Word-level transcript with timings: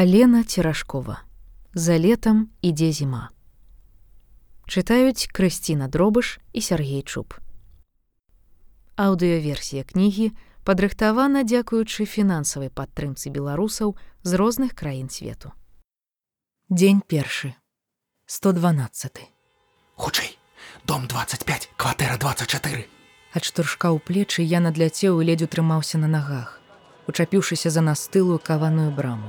Алена 0.00 0.44
Церашкова. 0.44 1.22
За 1.74 1.98
летам 1.98 2.48
ідзе 2.64 2.88
зіма. 2.88 3.28
Чытаюць 4.64 5.28
Крысціна 5.28 5.92
Дробыш 5.92 6.40
і 6.56 6.60
Сергей 6.64 7.04
Чуб. 7.04 7.36
Аўдыёверсія 8.96 9.84
кнігі 9.84 10.32
падрыхтавана 10.64 11.44
дзякуючы 11.44 12.08
фінансавай 12.08 12.72
падтрымцы 12.72 13.28
беларусаў 13.28 13.92
з 14.24 14.40
розных 14.40 14.72
краін 14.72 15.12
свету. 15.12 15.52
Дзень 16.72 17.04
першы. 17.04 17.52
112. 18.24 19.20
Хутчэй, 20.00 20.32
дом 20.88 21.12
25, 21.12 21.76
кватэра 21.76 22.16
24. 22.16 22.88
Ад 23.36 23.44
штуршка 23.44 23.92
ў 23.92 24.00
плечы 24.00 24.40
я 24.48 24.64
надляцеў 24.64 25.20
і 25.20 25.28
ледзь 25.28 25.44
утрымаўся 25.44 26.00
на 26.00 26.08
нагах, 26.08 26.56
учапіўшыся 27.04 27.68
за 27.68 27.84
настылую 27.84 28.40
каваную 28.40 28.88
браму. 28.96 29.28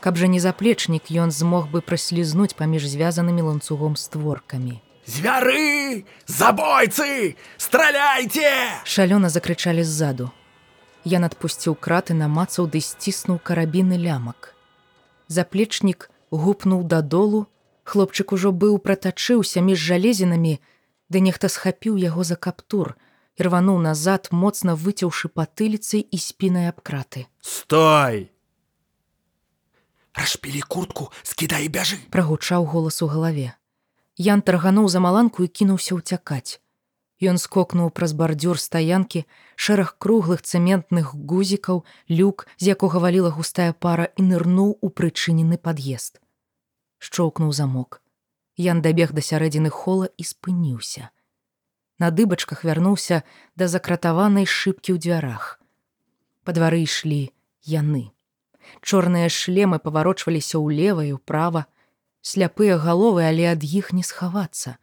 Каб 0.00 0.16
жа 0.16 0.28
не 0.30 0.40
заплечнік 0.40 1.10
ён 1.10 1.30
змог 1.34 1.70
бы 1.72 1.82
праслізнуць 1.82 2.54
паміж 2.54 2.86
звязанымі 2.86 3.42
ланцугом 3.42 3.96
створкамі. 3.96 4.78
Звяры! 5.08 6.04
Забойцы! 6.26 7.34
Страляйце! 7.56 8.52
Шалёна 8.84 9.32
закрычалі 9.32 9.82
ззаду. 9.82 10.30
Я 11.04 11.18
надпусціў 11.18 11.74
краты 11.74 12.14
намацаў 12.14 12.68
ды 12.68 12.84
сціснуў 12.84 13.40
карабіны 13.40 13.96
лямак. 13.96 14.54
Заплечнік 15.26 16.10
гупнуў 16.30 16.84
дадолу, 16.84 17.48
хлопчык 17.84 18.36
ужо 18.36 18.52
быў 18.52 18.78
пратачыўся 18.78 19.64
між 19.64 19.80
жалезінамі, 19.80 20.60
ды 21.08 21.20
нехта 21.24 21.48
схапіў 21.48 21.96
яго 21.96 22.22
за 22.22 22.36
каптур 22.36 22.94
рвануў 23.38 23.78
назад, 23.78 24.28
моцна 24.30 24.74
выцеўшы 24.74 25.30
патыліцай 25.30 26.02
і 26.02 26.18
спінай 26.18 26.68
аб 26.68 26.82
краты. 26.82 27.26
Стой! 27.40 28.30
Рашпілі 30.18 30.60
куртку, 30.66 31.12
скідай 31.22 31.66
і 31.66 31.68
бяжы. 31.70 32.02
прагучаў 32.10 32.66
голас 32.66 33.02
у 33.02 33.06
галаве. 33.06 33.54
Ян 34.18 34.42
таргануў 34.42 34.88
за 34.90 34.98
маланку 34.98 35.46
і 35.46 35.48
кінуўся 35.48 35.94
ўцякаць. 35.94 36.58
Ён 37.22 37.38
скокнуў 37.38 37.90
праз 37.94 38.18
бардзюр 38.18 38.58
стаянкі, 38.58 39.26
шэраг 39.54 39.94
круглых 40.02 40.42
цэментных 40.42 41.14
гузікаў, 41.14 41.84
люк, 42.10 42.46
з 42.58 42.74
якога 42.74 42.98
валіла 42.98 43.30
густая 43.30 43.70
пара 43.72 44.10
і 44.18 44.26
нырнуў 44.26 44.78
у 44.82 44.88
прычынены 44.90 45.58
пад'езд. 45.58 46.18
Шчоўкнуў 46.98 47.54
замок. 47.54 48.02
Ян 48.58 48.82
дабег 48.82 49.14
да 49.14 49.22
сярэдзіны 49.22 49.70
хола 49.70 50.10
і 50.18 50.22
спыніўся. 50.26 51.10
На 51.98 52.10
дыбачках 52.10 52.66
вярнуўся 52.66 53.22
да 53.54 53.70
закратаванай 53.70 54.50
шыбкі 54.50 54.94
ў 54.94 54.98
дзвярах. 54.98 55.62
Па 56.42 56.50
двары 56.54 56.82
ішлі 56.82 57.30
яны. 57.62 58.17
Чорныя 58.82 59.28
шлемы 59.28 59.78
паварочваліся 59.78 60.58
ўлева 60.58 61.04
і 61.04 61.18
ўправа, 61.18 61.66
сляпыя 62.22 62.78
галовы, 62.78 63.24
але 63.26 63.50
ад 63.52 63.64
іх 63.64 63.92
не 63.92 64.02
схавацца. 64.02 64.78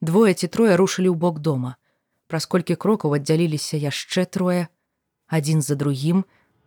Двое 0.00 0.34
ці 0.34 0.48
трое 0.48 0.76
рушылі 0.76 1.10
ў 1.10 1.16
бок 1.16 1.40
дома. 1.40 1.76
Праз 2.28 2.46
колькі 2.46 2.76
крокаў 2.76 3.16
аддзяліліся 3.18 3.80
яшчэ 3.80 4.26
трое, 4.26 4.68
адзін 5.26 5.62
за 5.62 5.74
другім 5.74 6.24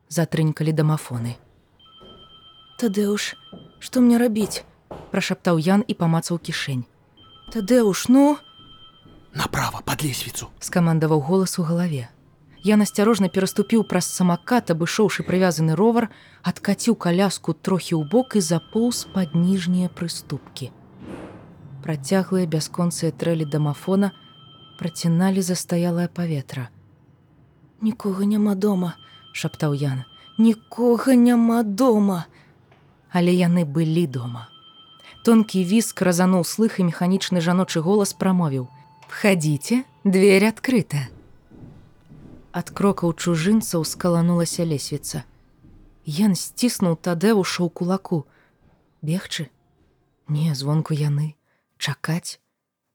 затрынькалі 0.09 0.73
дамафоны. 0.73 1.37
Тадэуш, 2.81 3.35
што 3.79 4.01
мне 4.01 4.17
рабіць? 4.17 4.65
прашаптаў 5.11 5.59
Ян 5.59 5.83
і 5.87 5.93
памацаў 5.93 6.39
кішэнь. 6.39 6.87
Тадэуш, 7.51 8.07
ну, 8.09 8.37
Направо, 9.33 9.81
под 9.85 10.03
лесвіцу. 10.03 10.49
скамандаваў 10.59 11.19
голас 11.19 11.59
у 11.59 11.63
галаве. 11.63 12.09
Я 12.63 12.77
насцярожна 12.77 13.27
пераступіў 13.27 13.81
праз 13.89 14.05
самакат, 14.05 14.69
абышоўшы 14.69 15.25
прывязаны 15.25 15.73
ровар, 15.73 16.09
адкаціў 16.45 16.93
каляску 16.93 17.53
трохі 17.57 17.97
ў 17.97 18.05
бок 18.05 18.37
і 18.37 18.41
запоўз 18.45 19.09
пад 19.15 19.33
ніжнія 19.33 19.89
прыступкі. 19.89 20.69
Працяглыя 21.81 22.45
бясконцыя 22.45 23.09
трэлі 23.09 23.49
дамафона 23.49 24.11
праціналі 24.77 25.41
застаялае 25.41 26.05
паветра. 26.05 26.69
Нікога 27.81 28.29
няма 28.29 28.53
дома, 28.53 28.93
шаптаў 29.33 29.73
Ян. 29.73 30.05
Нікога 30.37 31.17
няма 31.17 31.63
дома. 31.63 32.25
Але 33.09 33.33
яны 33.33 33.65
былі 33.65 34.05
дома. 34.05 34.45
Тонкі 35.25 35.65
віск 35.65 36.01
разануў 36.01 36.45
слых 36.45 36.77
і 36.77 36.85
механічны 36.93 37.41
жаночы 37.41 37.81
голас 37.81 38.13
прамовіў: 38.13 38.69
«Входите, 39.09 39.83
дверь 40.05 40.45
открыта. 40.45 41.09
Ад 42.51 42.69
крокаў 42.75 43.15
чужынцаў 43.15 43.85
скаланулася 43.87 44.67
лесвіца. 44.67 45.23
Ян 46.03 46.35
сціснуў 46.35 46.99
тадэвуша 46.99 47.63
ў 47.63 47.69
кулаку. 47.71 48.27
Бегчы? 49.01 49.49
Не, 50.27 50.53
звонку 50.55 50.93
яны, 50.93 51.35
чакаць, 51.77 52.41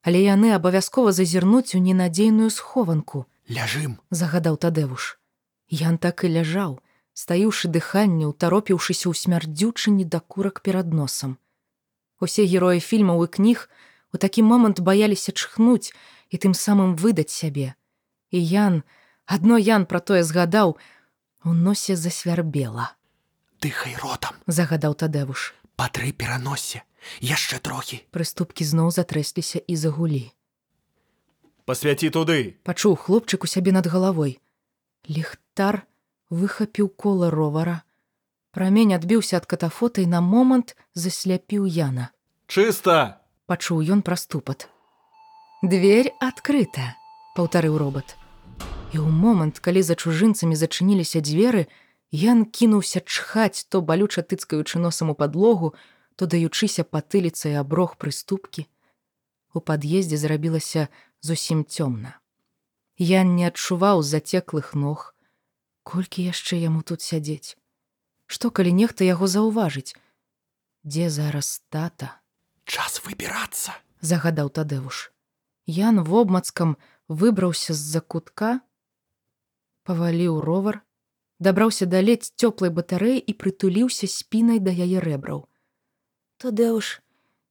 Але 0.07 0.23
яны 0.23 0.55
абавязкова 0.55 1.11
зазірнуць 1.11 1.75
у 1.75 1.79
ненадзейную 1.83 2.51
схованку, 2.55 3.27
Ляжым. 3.51 3.99
загадаў 4.11 4.55
тадэвуш. 4.57 5.19
Ян 5.67 5.99
так 5.99 6.23
і 6.23 6.31
ляжаў, 6.31 6.79
стаіўшы 7.11 7.67
дыханне, 7.67 8.31
утаропіўшыся 8.31 9.11
ў 9.11 9.15
смярдзючы 9.19 9.91
недакурак 9.91 10.63
перад 10.63 10.95
носам. 10.95 11.39
Усе 12.23 12.47
героі 12.47 12.79
фільмаў 12.79 13.27
і 13.27 13.29
кніг 13.35 13.67
у 14.15 14.17
такі 14.17 14.47
момант 14.47 14.79
баяліся 14.79 15.35
чхнуць 15.35 15.91
і 16.31 16.39
тым 16.39 16.55
самым 16.55 16.95
выдаць 16.95 17.35
сябе. 17.35 17.75
І 18.31 18.39
Ян, 18.47 18.87
адно 19.27 19.59
Ян 19.59 19.87
пра 19.87 20.01
тое 20.01 20.23
згадаў, 20.25 20.77
у 21.45 21.53
носе 21.53 21.97
засвярбела, 21.97 22.95
Дыхай 23.61 23.95
ротам. 24.03 24.35
загадаў 24.47 24.95
тадэвуш. 24.95 25.55
Патры 25.77 26.13
пераносе. 26.13 26.83
Яшчэ 27.21 27.59
трохі. 27.61 28.03
Прыступкі 28.11 28.65
зноў 28.65 28.91
затрэсліся 28.91 29.61
і 29.61 29.77
загулі. 29.77 30.33
Пасвяці 31.67 32.11
туды. 32.11 32.57
Пачуў 32.65 32.97
хлопчык 32.97 33.45
у 33.45 33.47
сябе 33.47 33.73
над 33.73 33.87
галавой. 33.87 34.41
Ліхтар 35.09 35.87
выхапіў 36.31 36.89
кола 36.89 37.31
ровара. 37.31 37.83
Прамень 38.51 38.95
адбіўся 38.97 39.37
ад 39.37 39.47
катафота 39.47 40.01
і 40.03 40.07
на 40.07 40.21
момант 40.21 40.77
засляпіў 40.95 41.67
Яна. 41.67 42.11
Чыста! 42.47 43.21
Пачуў 43.47 43.83
ён 43.83 44.03
пра 44.03 44.17
ступат. 44.17 44.69
Дверь 45.63 46.11
адкрыта, 46.21 46.97
паўтарыў 47.37 47.79
робот. 47.79 48.17
І 48.95 48.99
ў 49.03 49.09
момант, 49.11 49.59
калі 49.59 49.83
за 49.83 49.95
чужынцамі 49.95 50.55
зачыніліся 50.55 51.21
дзверы, 51.21 51.67
Ян 52.15 52.45
кінуўся 52.47 53.03
чхаць, 53.03 53.67
то 53.69 53.83
балюча 53.83 54.23
тыцкаючы 54.23 54.79
носам 54.79 55.11
у 55.11 55.15
падлогу, 55.15 55.75
то 56.15 56.27
даючыся 56.27 56.87
патыліцай 56.87 57.59
аброг 57.59 57.97
прыступкі. 57.99 58.67
У 59.53 59.61
пад'ездзе 59.61 60.17
зрабілася 60.17 60.89
зусім 61.21 61.67
цёмна. 61.67 62.15
Ян 62.97 63.35
не 63.35 63.51
адчуваў 63.51 64.07
зацеклых 64.07 64.73
ног, 64.79 65.15
колькі 65.83 66.23
яшчэ 66.23 66.63
яму 66.63 66.87
тут 66.87 67.03
сядзець. 67.03 67.59
Што 68.27 68.55
калі 68.55 68.71
нехта 68.73 69.03
яго 69.03 69.27
заўважыць? 69.27 69.99
Дзе 70.87 71.11
зараз 71.11 71.61
тата? 71.69 72.23
Час 72.65 73.03
выбірацца. 73.03 73.75
загадаў 74.01 74.51
тадэвуш. 74.51 75.11
Ян 75.67 76.03
вобмацкам 76.07 76.77
выбраўся 77.09 77.75
з-за 77.75 78.01
кутка, 78.01 78.61
паваліў 79.87 80.41
ровар, 80.43 80.83
дабраўся 81.39 81.87
да 81.87 82.03
ледзь 82.03 82.35
цёплай 82.35 82.75
батарэі 82.75 83.23
і 83.23 83.33
прытуліўся 83.33 84.11
спінай 84.11 84.59
да 84.59 84.75
яе 84.75 85.01
рэбраў. 85.01 85.47
Тадэуш, 86.43 87.01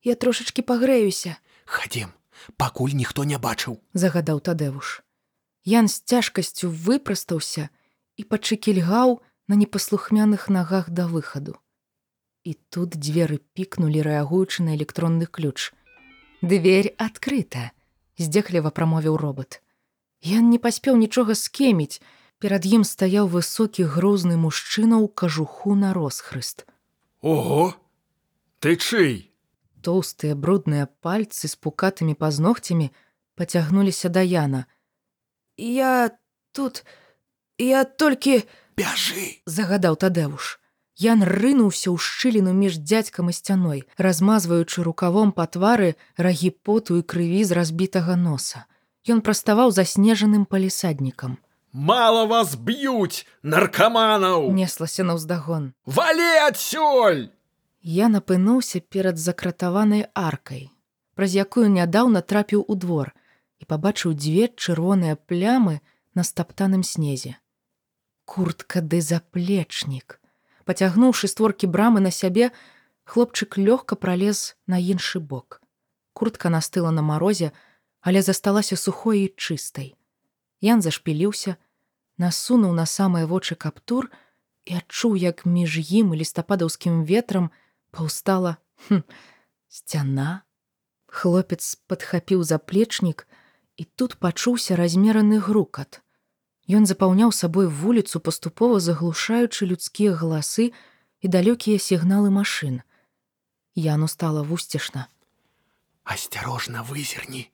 я 0.04 0.16
трошачки 0.16 0.62
пагрэюся, 0.62 1.40
Хадзем, 1.66 2.14
пакуль 2.58 2.94
ніхто 2.94 3.24
не 3.24 3.38
бачыў. 3.38 3.82
загадаў 3.94 4.40
тадэвуш. 4.40 5.02
Ян 5.66 5.88
з 5.88 6.02
цяжкасцю 6.06 6.70
выпрастаўся 6.70 7.70
і 8.18 8.24
пачыкільгаў 8.24 9.22
на 9.48 9.56
непаслухмяных 9.56 10.50
нагах 10.50 10.90
да 10.90 11.08
выхаду. 11.08 11.58
І 12.46 12.54
тут 12.70 12.94
дзверы 12.94 13.42
пікнулі, 13.58 14.06
рэагуючы 14.06 14.62
на 14.62 14.78
электронны 14.78 15.26
ключ. 15.26 15.74
Дверь 16.42 16.94
адкрыта, 17.02 17.74
здзекліва 18.22 18.70
прамовіў 18.70 19.18
робот. 19.18 19.62
Ян 20.22 20.50
не 20.54 20.60
паспеў 20.62 20.98
нічога 21.02 21.34
скеміць. 21.34 22.02
Перад 22.40 22.66
ім 22.68 22.84
стаяў 22.84 23.32
высокі 23.32 23.88
грузны 23.88 24.36
мужчына 24.36 25.00
ў 25.00 25.08
кажуху 25.08 25.76
на 25.76 25.94
росхрыст. 25.96 26.66
Ого! 27.22 27.76
Ты 28.60 28.76
чый? 28.76 29.32
Тоўстыя 29.82 30.36
брудныя 30.36 30.90
пальцы 31.02 31.48
з 31.48 31.56
пукатымі 31.56 32.14
пазногцямі 32.14 32.92
пацягнуліся 33.36 34.10
да 34.10 34.22
Яна. 34.22 34.66
Я 35.58 36.12
тут 36.52 36.84
я 37.58 37.86
толькі 37.86 38.44
Бяжы! 38.76 39.40
загадаў 39.46 39.96
тадэвуш. 39.96 40.60
Ян 41.00 41.24
рынуўся 41.24 41.92
ў 41.92 42.00
шчыліну 42.00 42.52
між 42.56 42.80
дзядзькам 42.80 43.32
і 43.32 43.34
сцяной, 43.36 43.80
размазваючы 43.96 44.84
рукавом 44.84 45.32
па 45.32 45.48
твары 45.48 45.96
рагі 46.16 46.52
поту 46.52 47.00
і 47.00 47.04
крыві 47.04 47.44
з 47.48 47.56
разбітага 47.56 48.16
носа. 48.20 48.68
Ён 49.08 49.20
праставаў 49.24 49.72
заснежаным 49.76 50.44
палісаднікам. 50.44 51.40
Мала 51.76 52.24
вас 52.24 52.56
б'юць, 52.56 53.28
наркаманаў! 53.44 54.48
Неслася 54.56 55.04
наўздагон. 55.04 55.74
Валі 55.84 56.28
адсюль! 56.48 57.28
Я 57.84 58.08
напынуўся 58.08 58.80
перад 58.80 59.20
закратаванай 59.20 60.06
аркай, 60.16 60.72
праз 61.20 61.36
якую 61.36 61.68
нядаўна 61.74 62.22
трапіў 62.24 62.64
у 62.64 62.78
двор 62.80 63.12
і 63.60 63.68
пабачыў 63.68 64.16
дзве 64.16 64.48
чырвоныя 64.56 65.20
плямы 65.20 65.82
на 66.16 66.24
стаптаным 66.24 66.88
снезе. 66.88 67.36
Куртка 68.24 68.80
ды 68.80 69.04
заплечнік. 69.04 70.24
Пацягнуўшы 70.64 71.28
створкі 71.28 71.68
брамы 71.68 72.00
на 72.00 72.16
сябе, 72.16 72.56
хлопчык 73.04 73.60
лёгка 73.60 74.00
пралез 74.00 74.56
на 74.66 74.80
іншы 74.80 75.20
бок. 75.20 75.60
Куртка 76.16 76.48
настыла 76.48 76.96
на 76.96 77.04
марозе, 77.04 77.52
але 78.00 78.24
засталася 78.24 78.80
сухой 78.80 79.28
і 79.28 79.34
чыстай. 79.36 80.00
Ян 80.64 80.80
зашпіліўся, 80.82 81.60
насунуў 82.18 82.74
на 82.74 82.86
самыя 82.86 83.28
вочы 83.28 83.56
каптур 83.56 84.10
і 84.66 84.80
адчуў, 84.80 85.16
як 85.16 85.46
між 85.46 85.80
ім 85.92 86.14
і 86.14 86.20
лістападаўскім 86.22 87.04
ветрам 87.06 87.52
паўстала 87.92 88.58
хм, 88.88 89.04
сцяна. 89.68 90.44
Хлопец 91.08 91.76
падхапіў 91.88 92.44
заплечнік, 92.44 93.28
і 93.78 93.84
тут 93.96 94.18
пачуўся 94.20 94.76
размераны 94.76 95.40
грукат. 95.40 96.02
Ён 96.68 96.86
запаўняў 96.90 97.32
сабой 97.32 97.68
вуліцу, 97.68 98.20
паступова 98.20 98.80
заглушаючы 98.80 99.70
людскія 99.70 100.16
галасы 100.18 100.72
і 101.22 101.28
далёкія 101.30 101.78
сігналы 101.78 102.34
машын. 102.34 102.82
Яну 103.76 104.08
стала 104.08 104.42
вусцішна. 104.42 105.08
Асцярожна 106.04 106.82
вызерні. 106.84 107.52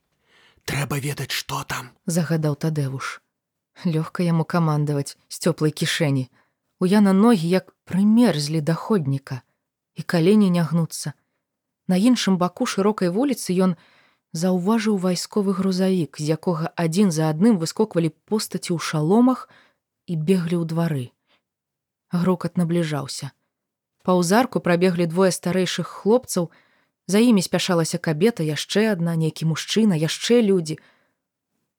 Трэба 0.66 1.02
ведаць, 1.02 1.32
што 1.32 1.64
там. 1.68 1.92
загадаў 2.06 2.56
тадэвуш. 2.56 3.22
Лёгка 3.86 4.24
яму 4.24 4.46
камандаваць 4.46 5.18
з 5.28 5.36
цёплай 5.40 5.72
кішэні. 5.72 6.30
У 6.80 6.86
яна 6.86 7.14
ногі 7.14 7.48
як 7.50 7.74
прымерзлі 7.86 8.62
да 8.62 8.74
ходніка, 8.74 9.42
і 9.96 10.02
калені 10.02 10.50
не 10.50 10.64
гнуцца. 10.64 11.14
На 11.88 11.96
іншым 11.98 12.38
баку 12.38 12.66
шырокай 12.66 13.10
вуліцы 13.10 13.54
ён 13.54 13.76
заўважыў 14.34 14.98
вайсковы 14.98 15.54
грузавік, 15.54 16.18
з 16.18 16.38
якога 16.38 16.72
адзін 16.76 17.12
за 17.12 17.30
адным 17.30 17.58
выскоквалі 17.58 18.14
постаці 18.26 18.74
ў 18.74 18.80
шаломах 18.80 19.50
і 20.08 20.16
беглі 20.16 20.62
ў 20.62 20.66
двары. 20.66 21.06
Грукат 22.12 22.58
набліжаўся. 22.58 23.32
Паўзарку 24.04 24.60
прабеглі 24.60 25.06
двое 25.06 25.32
старэйшых 25.32 25.88
хлопцаў, 25.88 26.52
За 27.12 27.20
імі 27.20 27.42
спяшалася 27.42 27.98
кабета, 27.98 28.44
яшчэ 28.44 28.92
адна, 28.94 29.18
нейкі 29.20 29.46
мужчына, 29.52 29.98
яшчэ 30.00 30.42
людзі. 30.46 30.78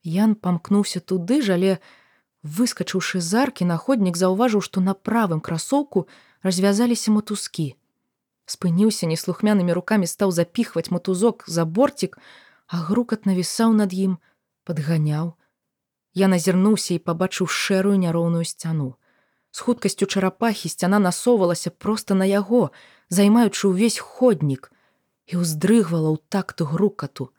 Ян 0.02 0.34
памкнуўся 0.34 1.00
туды 1.00 1.43
ж, 1.43 1.54
але, 1.54 1.78
выскачыўшы 2.43 3.20
з 3.22 3.38
аркі, 3.38 3.64
находнік 3.64 4.19
заўважыў, 4.19 4.60
што 4.60 4.81
на 4.81 4.94
правым 4.94 5.40
красоўку 5.40 6.06
развязаліся 6.43 7.14
матузкі. 7.14 7.76
Спыніўся 8.46 9.06
неслухмянымі 9.06 9.72
рукамі 9.72 10.10
стаў 10.10 10.34
запіхваць 10.34 10.90
матузок 10.90 11.44
за 11.46 11.64
борцік, 11.64 12.19
а 12.66 12.82
грукат 12.88 13.26
навісаў 13.26 13.72
над 13.78 13.94
ім, 13.94 14.19
падганяў. 14.66 15.38
Я 16.14 16.28
назірнуўся 16.28 16.94
і 16.94 17.02
пабачыў 17.06 17.46
шэрую 17.46 17.94
няроўную 17.96 18.44
сцяну. 18.44 18.98
З 19.52 19.60
хуткасцю 19.60 20.06
чарапахі 20.06 20.69
сцяна 20.69 20.98
насоўвалася 20.98 21.70
проста 21.70 22.19
на 22.19 22.26
яго, 22.26 22.72
займаючы 23.08 23.70
ўвесь 23.70 24.02
ходнік 24.02 24.72
і 25.31 25.38
ўздрыгвала 25.40 26.10
ў 26.10 26.19
такту 26.28 26.66
грукату. 26.66 27.31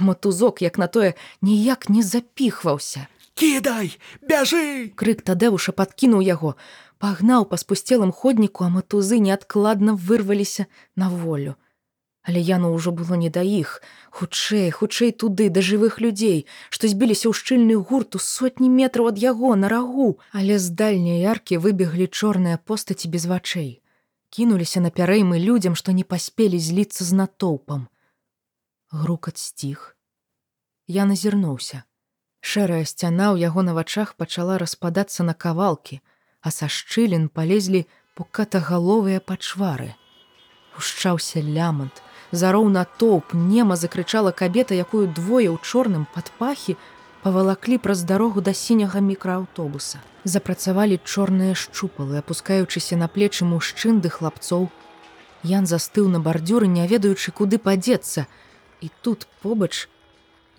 Матузок, 0.00 0.62
як 0.62 0.78
на 0.78 0.86
тое, 0.86 1.14
ніяк 1.42 1.88
не 1.88 2.02
запіхваўся. 2.02 3.06
Кідай, 3.34 3.92
бяжы! 4.22 4.92
Крык 4.96 5.22
тадэвуша 5.22 5.72
падкінуў 5.72 6.24
яго, 6.24 6.56
пагнаў 6.98 7.44
па 7.44 7.56
спусцелым 7.60 8.12
ходніку, 8.12 8.64
а 8.64 8.68
матузы 8.68 9.18
неадкладна 9.20 9.94
вырваліся 9.94 10.66
на 10.96 11.08
волю. 11.08 11.56
Але 12.26 12.40
яну 12.40 12.72
ўжо 12.74 12.90
было 12.90 13.14
не 13.14 13.30
да 13.30 13.42
іх, 13.46 13.80
хутчэй, 14.10 14.70
хутчэй 14.70 15.12
туды 15.12 15.48
да 15.48 15.62
жывых 15.62 16.00
людзей, 16.00 16.46
што 16.70 16.88
збіліся 16.88 17.28
ў 17.30 17.34
шчыльны 17.36 17.76
гурт 17.76 18.16
у 18.16 18.18
сотні 18.18 18.68
метраў 18.68 19.12
ад 19.14 19.18
яго 19.22 19.54
на 19.54 19.68
рагу, 19.68 20.18
але 20.32 20.58
з 20.58 20.72
дальняй 20.72 21.22
яркі 21.22 21.62
выбеглі 21.62 22.08
чорныя 22.10 22.58
постаці 22.58 23.12
без 23.12 23.28
вачэй 23.30 23.80
кінуліся 24.36 24.80
на 24.84 24.90
пярэймы 24.90 25.38
людзям, 25.40 25.74
што 25.80 25.92
не 25.96 26.04
паспелі 26.04 26.58
зліцца 26.60 27.04
з 27.04 27.16
натоўпам. 27.16 27.88
Грукат 28.90 29.38
сціх. 29.38 29.96
Я 30.86 31.04
назірнуўся. 31.04 31.82
Шэрая 32.40 32.84
сцяна 32.84 33.34
ў 33.34 33.42
яго 33.42 33.62
на 33.66 33.74
вачах 33.74 34.14
пачала 34.14 34.58
распадацца 34.62 35.26
на 35.26 35.34
кавалкі, 35.34 36.00
а 36.40 36.54
са 36.54 36.70
шчылін 36.70 37.28
палезлі 37.28 37.86
пукатагаловыя 38.14 39.20
пачвары. 39.20 39.94
Ушчаўся 40.78 41.42
лямант, 41.42 42.02
зароў 42.30 42.70
натоўп 42.70 43.34
нема 43.34 43.74
закрычала 43.74 44.30
кабета, 44.30 44.74
якую 44.74 45.06
двое 45.10 45.50
ў 45.50 45.58
чорным 45.62 46.06
падпахі 46.14 46.78
павалаклі 47.26 47.82
праз 47.82 48.06
дарогу 48.06 48.40
да 48.40 48.54
сіняга 48.54 49.02
мікрааўтобуса 49.02 49.98
запрацавалі 50.26 50.98
чорныя 51.02 51.54
шчупалы, 51.54 52.18
апускаючыся 52.18 52.96
на 52.98 53.06
плечы 53.08 53.46
мужчын 53.46 54.00
ды 54.02 54.10
хлапцоў. 54.10 54.68
Ян 55.46 55.66
застыў 55.70 56.08
на 56.10 56.18
бардюры, 56.20 56.66
не 56.66 56.86
ведаючы, 56.86 57.30
куды 57.30 57.58
падзецца. 57.62 58.26
І 58.86 58.90
тут 59.02 59.26
побач 59.42 59.88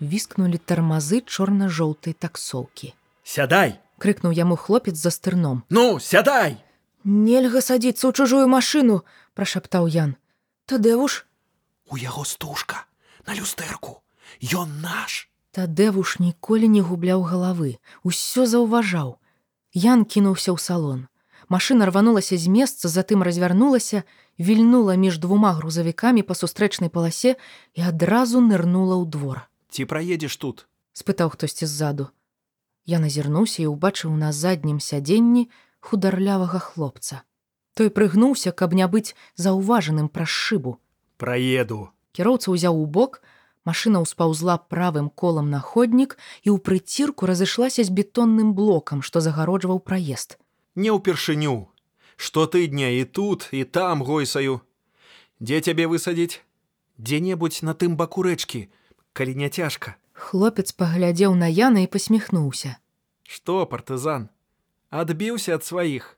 віскнулі 0.04 0.60
тармазы 0.60 1.24
чорна-жоўтай 1.24 2.12
таксоўкі. 2.12 2.92
Сядай! 3.24 3.80
крыкнуў 3.98 4.36
яму 4.36 4.56
хлопец 4.56 4.96
за 5.00 5.10
стырном. 5.10 5.64
Ну, 5.72 5.98
сядай! 5.98 6.60
Нельга 7.04 7.64
садзіцца 7.64 8.04
ў 8.04 8.12
чужую 8.12 8.44
машыну, 8.52 9.00
прашаптаў 9.32 9.88
Ян. 9.88 10.12
Тадэвуш, 10.68 11.24
У 11.88 11.96
яго 11.96 12.24
стужка 12.28 12.84
на 13.26 13.32
люстэрку. 13.32 14.04
Ён 14.52 14.80
наш. 14.84 15.32
Тадэвуш 15.56 16.18
ніколі 16.20 16.68
не 16.68 16.84
губляў 16.84 17.24
галавы, 17.24 17.80
усё 18.04 18.44
заўважаў. 18.44 19.16
Ян 19.72 20.04
кінуўся 20.04 20.52
ў 20.52 20.58
салон. 20.60 21.00
Машына 21.48 21.88
рванулася 21.88 22.36
з 22.36 22.48
месца, 22.52 22.88
затым 22.88 23.24
развярнулася, 23.24 24.04
вільнула 24.38 24.96
між 25.00 25.18
двума 25.18 25.52
грузавікамі 25.56 26.22
па 26.22 26.34
сустрэчнай 26.36 26.92
паласе 26.92 27.36
і 27.72 27.80
адразу 27.88 28.44
нырнула 28.44 29.00
ў 29.00 29.04
двор. 29.08 29.48
Ці 29.72 29.88
праедзеш 29.88 30.36
тут? 30.36 30.68
спытаў 30.92 31.30
хтосьці 31.32 31.66
ззаду. 31.70 32.10
Я 32.84 32.98
назірнуўся 32.98 33.62
і 33.62 33.70
ўбачыў 33.72 34.12
на 34.18 34.32
заднім 34.32 34.82
сядзенні 34.82 35.48
хударлявага 35.80 36.58
хлопца. 36.58 37.22
Той 37.78 37.88
прыгнуўся, 37.94 38.50
каб 38.52 38.74
не 38.74 38.86
быць 38.90 39.14
заўважаным 39.36 40.08
праз 40.08 40.28
шыбу. 40.28 40.76
Праеду. 41.16 41.94
Кіроўца 42.12 42.50
ўзяў 42.50 42.74
у 42.76 42.86
бок, 42.86 43.22
Машына 43.68 44.00
ўспаўзла 44.00 44.56
правым 44.72 45.08
колам 45.12 45.50
на 45.52 45.58
ходнік 45.60 46.16
і 46.40 46.48
ў 46.48 46.56
прыцірку 46.64 47.28
разышлася 47.28 47.84
з 47.84 47.92
бетонным 47.92 48.54
блокам, 48.56 49.02
што 49.04 49.20
загароджваў 49.20 49.82
праезд. 49.84 50.38
Не 50.78 50.94
ўпершыню. 50.94 51.74
Што 52.14 52.46
тыдня 52.46 52.90
і 52.94 53.02
тут 53.04 53.48
і 53.50 53.64
там 53.66 54.02
гойсаю. 54.06 54.60
Дзе 55.42 55.58
цябе 55.58 55.90
высадзіць? 55.90 56.42
Дзе-небудзь 57.02 57.62
на 57.66 57.74
тым 57.74 57.98
баку 57.98 58.22
рэчкі, 58.26 58.70
калі 59.12 59.34
не 59.34 59.50
цяжка. 59.50 59.98
Хлопец 60.14 60.70
паглядзеў 60.70 61.34
на 61.34 61.50
Яна 61.50 61.82
і 61.82 61.90
пасміхнуўся. 61.90 62.78
Што, 63.26 63.66
партызан? 63.66 64.30
Адбіўся 64.90 65.58
ад 65.58 65.66
сваіх. 65.66 66.14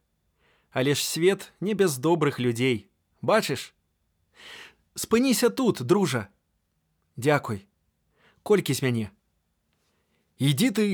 Але 0.71 0.93
ж 0.93 1.05
свет 1.05 1.53
не 1.61 1.73
без 1.73 1.97
добрых 1.97 2.37
людзей. 2.41 2.89
Бачыш? 3.21 3.73
Спыніся 4.95 5.49
тут, 5.49 5.81
дружа, 5.83 6.29
Дякуй. 7.17 7.67
Колькі 8.43 8.75
з 8.75 8.83
мяне. 8.83 9.11
Ідзі 10.41 10.69
ты 10.73 10.85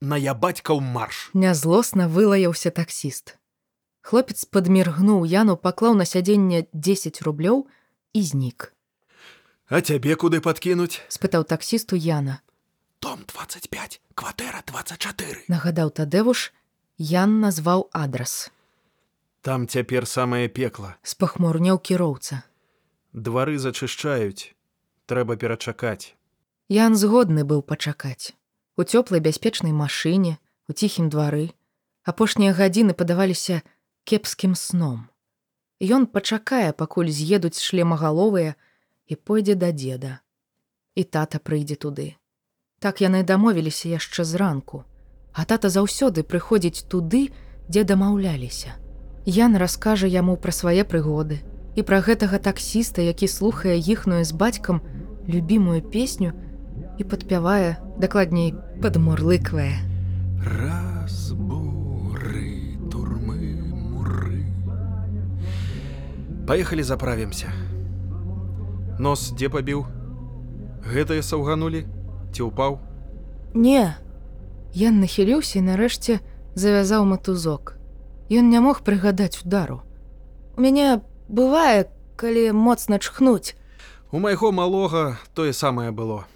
на 0.00 0.16
я 0.16 0.34
бацькаў 0.34 0.80
марш. 0.80 1.30
Нязлосна 1.34 2.08
вылаяўся 2.08 2.70
таксіст. 2.70 3.36
Хлопец 4.00 4.44
падміргнуў 4.44 5.26
яну, 5.26 5.56
паклаў 5.56 5.94
на 5.94 6.04
сядзенне 6.04 6.66
10 6.72 7.22
рублёў 7.22 7.66
і 8.14 8.22
знік. 8.22 8.72
А 9.68 9.80
цябе 9.80 10.16
куды 10.16 10.40
падкінуць? 10.40 11.02
спытаў 11.12 11.44
таксісту 11.44 11.96
Яна. 11.96 12.40
Дом 13.02 13.24
25, 13.28 14.00
кватэра 14.14 14.62
24. 14.66 15.44
Нагадаў 15.48 15.92
тадэвуш, 15.92 16.52
Ян 16.96 17.40
назваў 17.40 17.90
адрас. 17.92 18.50
Там 19.42 19.68
цяпер 19.68 20.06
самае 20.06 20.48
пекла. 20.48 20.96
Спахмурняў 21.02 21.78
кіроўца. 21.78 22.42
Двары 23.12 23.58
зачышчаюць 23.58 24.56
трэба 25.06 25.36
перачакаць. 25.36 26.16
Ян 26.68 26.96
згодны 26.96 27.44
быў 27.44 27.62
пачакаць. 27.62 28.37
У 28.78 28.84
цёплай 28.86 29.18
бяспечнай 29.18 29.74
машыне, 29.74 30.38
у 30.70 30.72
ціхім 30.72 31.10
двары, 31.10 31.50
апошнія 32.06 32.54
гадзіны 32.54 32.94
падаваліся 32.94 33.62
кепскім 34.06 34.54
сном. 34.54 35.10
Ён 35.82 36.06
пачакае, 36.06 36.70
пакуль 36.72 37.10
з'едуць 37.10 37.58
шлемагаловыя 37.58 38.54
і 39.10 39.18
пойдзе 39.18 39.58
да 39.58 39.72
дзеда. 39.74 40.12
І 40.94 41.02
тата 41.02 41.42
прыйдзе 41.42 41.74
туды. 41.74 42.14
Так 42.78 43.02
яны 43.02 43.26
дамовіліся 43.26 43.90
яшчэ 43.90 44.22
зранку, 44.22 44.84
а 45.34 45.44
тата 45.44 45.74
заўсёды 45.74 46.22
прыходзіць 46.22 46.86
туды, 46.86 47.34
дзе 47.66 47.82
дамаўляліся. 47.82 48.78
Ян 49.26 49.58
раскажа 49.58 50.06
яму 50.06 50.38
пра 50.38 50.54
свае 50.54 50.86
прыгоды, 50.86 51.42
І 51.78 51.82
пра 51.86 52.00
гэтага 52.02 52.38
таксіста, 52.42 53.02
які 53.06 53.28
слухае 53.30 53.78
іхную 53.78 54.24
з 54.26 54.34
бацькам 54.34 54.80
любімую 55.28 55.78
песню 55.82 56.32
і 56.98 57.04
падпявае, 57.06 57.78
дакладней 57.98 58.54
падмурлыквае. 58.82 59.78
Разбуры, 60.42 61.70
турмы, 62.90 63.62
муры. 63.62 64.42
Паехалі 66.46 66.82
заправімся. 66.82 67.54
Нос 68.98 69.30
дзе 69.30 69.48
пабіў? 69.48 69.86
Гэтыя 70.82 71.22
саўганулі, 71.22 71.86
ці 72.34 72.50
ўпаў? 72.50 72.82
Не. 73.54 73.94
Ян 74.74 74.98
нахіліўся 75.00 75.62
і 75.62 75.66
нарэшце 75.70 76.18
завязаў 76.58 77.06
матузок. 77.06 77.78
Ён 78.28 78.50
не 78.50 78.60
мог 78.60 78.82
прыгадаць 78.82 79.40
удару. 79.46 79.86
У 80.58 80.60
мяне 80.60 81.00
бывае, 81.30 81.86
калі 82.18 82.52
моцна 82.52 82.98
чхнуць. 82.98 83.54
У 84.10 84.18
майго 84.18 84.50
малога 84.52 85.16
тое 85.34 85.52
самае 85.54 85.92
было. 85.94 86.26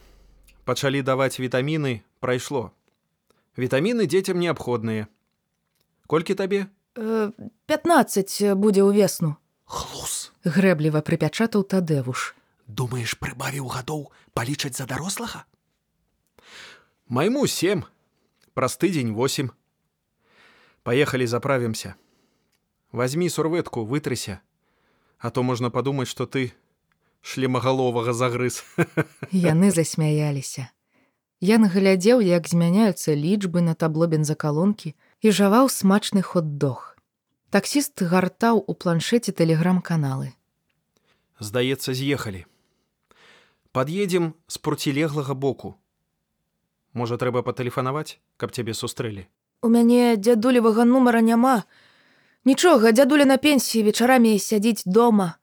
Пачалі 0.64 1.02
даваць 1.02 1.42
вітаміны, 1.42 2.02
прайшло. 2.22 2.70
Вітаміны 3.58 4.06
дзецям 4.06 4.38
неабходныя. 4.38 5.10
Колькі 6.06 6.34
табе? 6.38 6.70
Э, 6.94 7.34
15 7.66 8.54
будзе 8.54 8.86
ўвесну. 8.86 9.36
Хлус. 9.66 10.30
Грэбліва 10.46 11.02
прыпячатаў 11.02 11.66
тадэвуш. 11.66 12.34
Думаеш, 12.70 13.18
прыбавіў 13.18 13.66
гадоў 13.66 14.14
палічаць 14.34 14.78
за 14.78 14.86
дарослага? 14.86 15.44
Майму 17.08 17.46
сем, 17.50 17.84
праз 18.54 18.78
тыдзень 18.78 19.12
восем. 19.18 19.50
Паехалі 20.82 21.26
заправімся. 21.26 21.94
Вазьмі 22.92 23.28
сурветку, 23.28 23.84
вытрыся, 23.84 24.40
А 25.18 25.30
то 25.30 25.42
можна 25.42 25.70
падумаць, 25.70 26.08
што 26.08 26.26
ты 26.26 26.52
шлемагаловага 27.22 28.12
загрыз. 28.12 28.62
Яны 29.30 29.70
засмяяліся. 29.70 30.68
Ян 31.42 31.66
глядзеў, 31.66 32.22
як 32.22 32.46
змяняюцца 32.46 33.18
лічбы 33.18 33.62
на 33.66 33.74
табло 33.74 34.06
бензакалонкі 34.06 34.94
і 34.94 35.28
жаваў 35.30 35.66
смачны 35.66 36.22
хот-дог. 36.22 36.94
Таксіст 37.50 37.98
гартаў 37.98 38.62
у 38.62 38.72
планшеце 38.74 39.34
тэлеграм-каналы. 39.34 40.34
Здаецца, 41.42 41.94
з'ехалі. 41.98 42.46
Пад'едзем 43.74 44.34
з 44.46 44.58
процілеглага 44.62 45.34
боку. 45.34 45.74
Можа, 46.94 47.18
трэба 47.18 47.42
патэлефанаваць, 47.42 48.22
каб 48.38 48.54
цябе 48.54 48.74
сустрэлі. 48.78 49.26
У 49.62 49.68
мяне 49.68 50.14
дзядулевага 50.16 50.84
нумара 50.84 51.20
няма. 51.26 51.66
Нічога, 52.44 52.92
дзядуля 52.92 53.26
на 53.26 53.38
пенсіі 53.42 53.82
вечарамі 53.90 54.38
сядзіць 54.38 54.86
дома. 54.86 55.41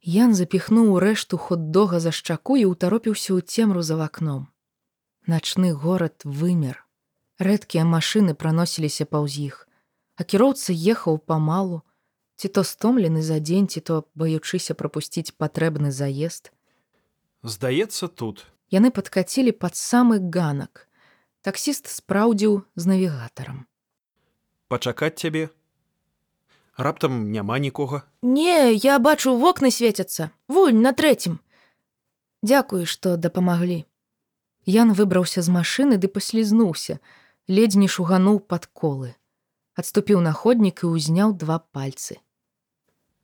Ян 0.00 0.32
запіхнуў 0.34 0.96
рэшту 0.96 1.36
хот-дога 1.36 2.00
за 2.00 2.08
шчаку 2.08 2.56
і 2.56 2.64
ўтаропіўся 2.72 3.36
ў 3.36 3.44
цемру 3.44 3.84
за 3.84 4.00
вакном. 4.00 4.48
Начны 5.28 5.76
горад 5.76 6.24
вымер. 6.24 6.80
Рэдкія 7.36 7.84
машыны 7.84 8.32
праносіліся 8.32 9.04
паўз 9.04 9.36
іх, 9.36 9.68
а 10.16 10.24
кіроўца 10.24 10.72
ехаў 10.72 11.20
памалу, 11.20 11.84
ці 12.40 12.48
то 12.48 12.64
стомлены 12.64 13.20
за 13.20 13.44
дзень, 13.44 13.68
ці 13.68 13.84
то 13.84 14.08
баючыся 14.16 14.72
прапусціць 14.72 15.36
патрэбны 15.36 15.92
заезд. 15.92 16.48
Здаецца, 17.44 18.08
тут. 18.08 18.48
Яны 18.72 18.88
падкацілі 18.88 19.52
пад 19.52 19.76
самы 19.76 20.16
ганак. 20.16 20.88
Таксіст 21.44 21.92
спраўдзіў 21.92 22.64
з 22.76 22.84
навігатарам. 22.88 23.68
Пачакаць 24.72 25.20
цябе? 25.20 25.52
Раптам 26.76 27.30
няма 27.30 27.58
нікога. 27.58 28.02
Не, 28.22 28.72
я 28.72 28.98
бачу 28.98 29.36
вокны 29.36 29.70
свецяцца. 29.70 30.30
Вунь 30.48 30.80
на 30.80 30.92
трэцім. 30.92 31.38
Дзякуй, 32.42 32.86
што 32.86 33.16
дапамаглі. 33.16 33.84
Ян 34.66 34.92
выбраўся 34.92 35.42
з 35.42 35.52
машыны 35.52 35.96
ды 36.00 36.08
паслізнуўся, 36.08 37.00
ледзь 37.48 37.76
не 37.76 37.88
шугануў 37.88 38.40
пад 38.40 38.66
колы. 38.66 39.14
Адступіў 39.74 40.20
на 40.20 40.32
ходнік 40.32 40.84
і 40.84 40.92
ўзняў 40.96 41.36
два 41.36 41.58
пальцы. 41.58 42.20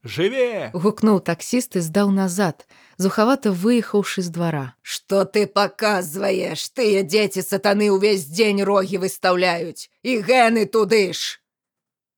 Жыве! 0.07 0.71
Гукнуў 0.73 1.19
таксіст 1.21 1.77
і 1.77 1.83
здаў 1.83 2.13
назад, 2.15 2.67
зухавата 2.97 3.51
выехаўшы 3.51 4.23
з 4.23 4.31
двара. 4.31 4.67
Што 4.83 5.25
ты 5.25 5.47
паказваеш, 5.47 6.63
тыя 6.79 7.03
дзеці 7.03 7.43
сатаны 7.43 7.91
ўвесь 7.91 8.29
дзень 8.31 8.63
рогі 8.63 9.03
выстаўляюць 9.03 9.91
і 10.07 10.23
гэны 10.23 10.67
туды 10.71 11.11
ж. 11.13 11.43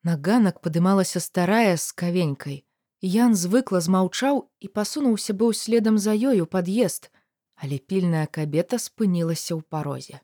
На 0.03 0.17
ганак 0.17 0.61
падымалася 0.63 1.21
старая 1.21 1.77
з 1.77 1.93
кавенькай. 1.93 2.65
Ян 3.03 3.35
звыкла 3.35 3.81
змаўчаў 3.81 4.51
і 4.61 4.67
пасунуўся 4.69 5.35
быў 5.35 5.55
следам 5.55 5.99
за 5.99 6.15
ёю 6.15 6.47
пад'езд, 6.47 7.11
але 7.55 7.79
пільная 7.79 8.27
кабета 8.27 8.79
спынілася 8.79 9.55
ў 9.55 9.63
парозе. 9.63 10.23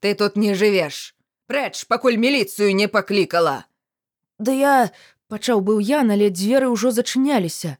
Ты 0.00 0.14
тут 0.14 0.36
не 0.36 0.54
жывеш. 0.54 1.14
Прэч, 1.46 1.86
пакуль 1.86 2.16
міліцыю 2.16 2.74
не 2.74 2.88
паклікала. 2.88 3.66
Да 4.38 4.52
я 4.52 4.90
пачаў 5.28 5.60
быў 5.60 5.78
я, 5.78 6.00
але 6.02 6.30
дзверы 6.30 6.70
ўжо 6.70 6.90
зачыняліся. 6.90 7.76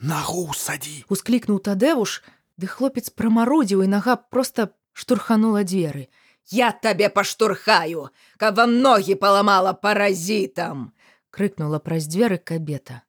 Нагу 0.00 0.50
садзі. 0.54 1.04
Усклікнуў 1.08 1.60
тадэвуш, 1.60 2.22
ды 2.56 2.66
хлопец 2.66 3.10
прамарудзіў 3.10 3.82
і 3.84 3.90
нага 3.92 4.16
проста 4.16 4.70
штурханула 4.92 5.62
дзверы. 5.62 6.08
Я 6.48 6.70
табе 6.72 7.08
паштурхаю, 7.10 8.10
каб 8.38 8.56
вам 8.56 8.80
ногі 8.80 9.14
паламала 9.14 9.72
паразітам. 9.72 10.92
крыкнула 11.36 11.78
праз 11.78 12.06
дзверы 12.08 12.38
кабета. 12.38 13.02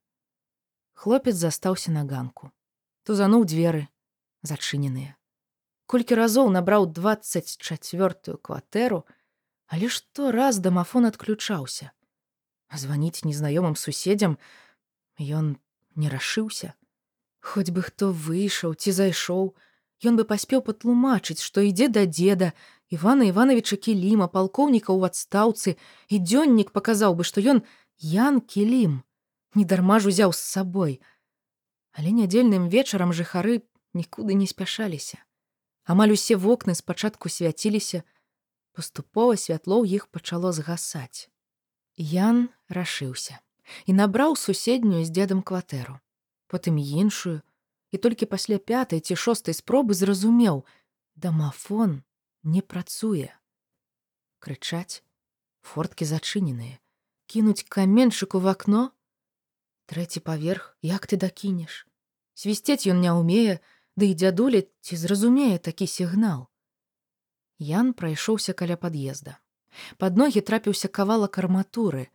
Хлопец 0.93 1.35
застаўся 1.39 1.91
на 1.95 2.03
ганку. 2.03 2.51
Тузануў 3.07 3.45
дзверы, 3.47 3.87
зачыненыя. 4.43 5.15
Колькі 5.87 6.19
разоў 6.19 6.49
набраў 6.51 6.89
24 6.91 8.35
кватэру, 8.43 9.05
але 9.71 9.87
што 9.87 10.31
раз 10.35 10.59
дамафон 10.59 11.07
адключаўся. 11.07 11.95
Званіць 12.67 13.23
незнаёмым 13.23 13.79
суседзям 13.79 14.35
ён 15.23 15.55
не 15.95 16.11
рашыўся. 16.11 16.75
Хоць 17.39 17.71
бы 17.71 17.79
хто 17.79 18.11
выйшаў 18.11 18.75
ці 18.75 18.91
зайшоў, 18.91 19.55
ён 20.05 20.17
бы 20.17 20.23
паспеў 20.25 20.61
патлумачыць, 20.61 21.41
што 21.41 21.61
ідзе 21.61 21.87
да 21.89 22.05
дзеда, 22.05 22.53
Івана 22.89 23.27
Івановича 23.27 23.75
Кіліма, 23.75 24.27
палкоўніка 24.31 24.93
ў 24.93 25.11
адстаўцы, 25.11 25.75
і 26.07 26.15
дзённік 26.21 26.71
паказаў 26.71 27.17
бы, 27.17 27.23
што 27.27 27.41
ён 27.41 27.63
Ян 27.97 28.39
Кілім, 28.41 29.03
недарма 29.55 29.99
ж 29.99 30.13
узяў 30.13 30.31
з 30.31 30.39
сабой. 30.39 31.01
Але 31.97 32.13
нядзельным 32.13 32.69
вечарам 32.69 33.11
жыхары 33.11 33.65
нікуды 33.97 34.37
не 34.37 34.47
спяшаліся. 34.47 35.17
Амаль 35.83 36.13
усе 36.13 36.37
вокны 36.37 36.75
спачатку 36.75 37.29
свяціліся, 37.29 38.03
паступова 38.77 39.35
святло 39.35 39.81
ў 39.81 39.97
іх 39.97 40.07
пачало 40.13 40.53
згасаць. 40.53 41.27
Ян 41.97 42.53
рашыўся 42.69 43.41
і 43.89 43.97
набраў 43.97 44.37
суседнюю 44.37 45.03
з 45.03 45.11
дзедам 45.11 45.41
кватэру, 45.41 45.99
потым 46.47 46.77
іншую, 46.77 47.41
і 47.91 47.97
толькі 47.97 48.25
пасля 48.25 48.57
пятай 48.57 48.99
ці 48.99 49.15
шостай 49.15 49.53
спробы 49.53 49.93
зразумеў: 49.93 50.65
дамафон 51.15 52.03
не 52.43 52.61
працуе. 52.61 53.31
Крычаць, 54.39 55.03
форткі 55.61 56.05
зачыненыя, 56.05 56.77
кінуць 57.25 57.65
каменьчык 57.67 58.35
у 58.35 58.39
вакно, 58.39 58.91
Трэці 59.87 60.19
паверх, 60.19 60.75
як 60.83 61.07
ты 61.07 61.15
дакінеш. 61.15 61.87
Свісцець 62.35 62.91
ён 62.91 62.99
не 62.99 63.11
ўмее, 63.15 63.63
ды 63.95 64.11
і 64.11 64.17
дзядуля 64.19 64.67
ці 64.83 64.99
зразумее 64.99 65.63
такі 65.63 65.87
сігнал. 65.87 66.51
Ян 67.57 67.95
прайшоўся 67.95 68.51
каля 68.51 68.75
пад'езда. 68.75 69.39
Пад 69.97 70.19
ногі 70.19 70.43
трапіўся 70.43 70.91
кавалак 70.91 71.39
арматуры. 71.39 72.11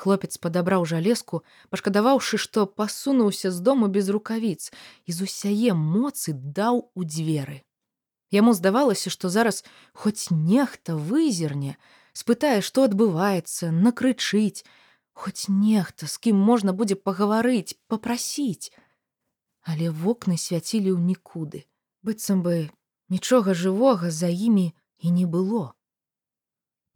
Хлопец 0.00 0.38
падабраў 0.40 0.86
жалезку, 0.88 1.42
пашкадаваўшы, 1.68 2.38
што 2.40 2.64
пасунуўся 2.64 3.50
з 3.52 3.60
дому 3.60 3.88
без 3.92 4.08
рукавіц 4.08 4.72
і 5.04 5.12
з 5.12 5.26
усяе 5.28 5.74
моцы 5.76 6.32
даў 6.32 6.86
у 6.96 7.04
дзверы. 7.04 7.60
Яму 8.32 8.54
здавалася, 8.56 9.12
што 9.12 9.28
зараз 9.28 9.60
хоць 9.92 10.32
нехта 10.32 10.96
вызерне, 10.96 11.76
спытае, 12.16 12.62
што 12.64 12.86
адбываецца, 12.88 13.68
накрычыць, 13.76 14.64
хоць 15.12 15.52
нехта, 15.52 16.08
з 16.08 16.16
кім 16.16 16.40
можна 16.48 16.72
будзе 16.72 16.96
пагаварыць, 16.96 17.76
попрасіць. 17.92 18.72
Але 19.68 19.90
вокны 19.92 20.40
свяцілі 20.40 20.96
ў 20.96 21.12
нікуды, 21.12 21.68
быццам 22.00 22.40
бы 22.40 22.72
нічога 23.12 23.52
жывога 23.52 24.08
за 24.08 24.32
імі 24.32 24.72
і 25.04 25.12
не 25.12 25.28
было. 25.28 25.76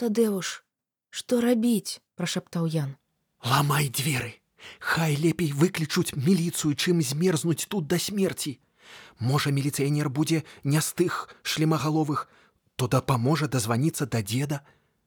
Тадэуш, 0.01 0.65
што 1.13 1.45
рабіць, 1.45 2.01
прашаптаў 2.17 2.67
Ян. 2.67 2.97
Ламай 3.45 3.89
дзверы. 3.89 4.41
Хай 4.81 5.17
лепей 5.17 5.53
выключуць 5.53 6.17
міліцыю, 6.17 6.73
чым 6.75 7.03
змерзнуць 7.03 7.67
тут 7.69 7.87
да 7.87 7.99
смерці. 7.99 8.59
Можа, 9.19 9.51
міліцыянер 9.51 10.09
будзе 10.09 10.45
не 10.65 10.81
з 10.81 10.93
тых 10.95 11.29
шлемагаловых, 11.43 12.29
то 12.77 12.89
дапаможа 12.89 13.49
дазваніцца 13.49 14.07
да 14.07 14.23
дзеда. 14.23 14.61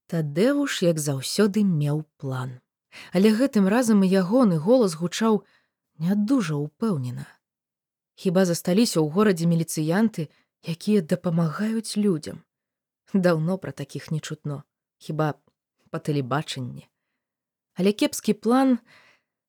Тадэуш, 0.08 0.82
як 0.84 1.00
заўсёды 1.00 1.64
меў 1.66 2.06
план. 2.18 2.60
Але 3.14 3.34
гэтым 3.34 3.68
разам 3.68 4.04
і 4.04 4.10
ягоны 4.10 4.58
голас 4.58 4.96
гучаў 4.96 5.44
не 6.00 6.16
дужа 6.16 6.56
ўпэўнена. 6.56 7.28
Хіба 8.16 8.46
засталіся 8.46 9.02
ў 9.02 9.12
горадзе 9.14 9.46
міліцыянты, 9.46 10.30
якія 10.64 11.02
дапамагаюць 11.02 11.98
людзям. 11.98 12.42
Даўно 13.14 13.58
пра 13.58 13.72
такіх 13.72 14.10
не 14.12 14.20
чутно, 14.20 14.64
хіба 14.98 15.36
па 15.92 16.00
тэлебачанні. 16.00 16.88
Але 17.78 17.94
кепскі 17.94 18.34
план 18.34 18.80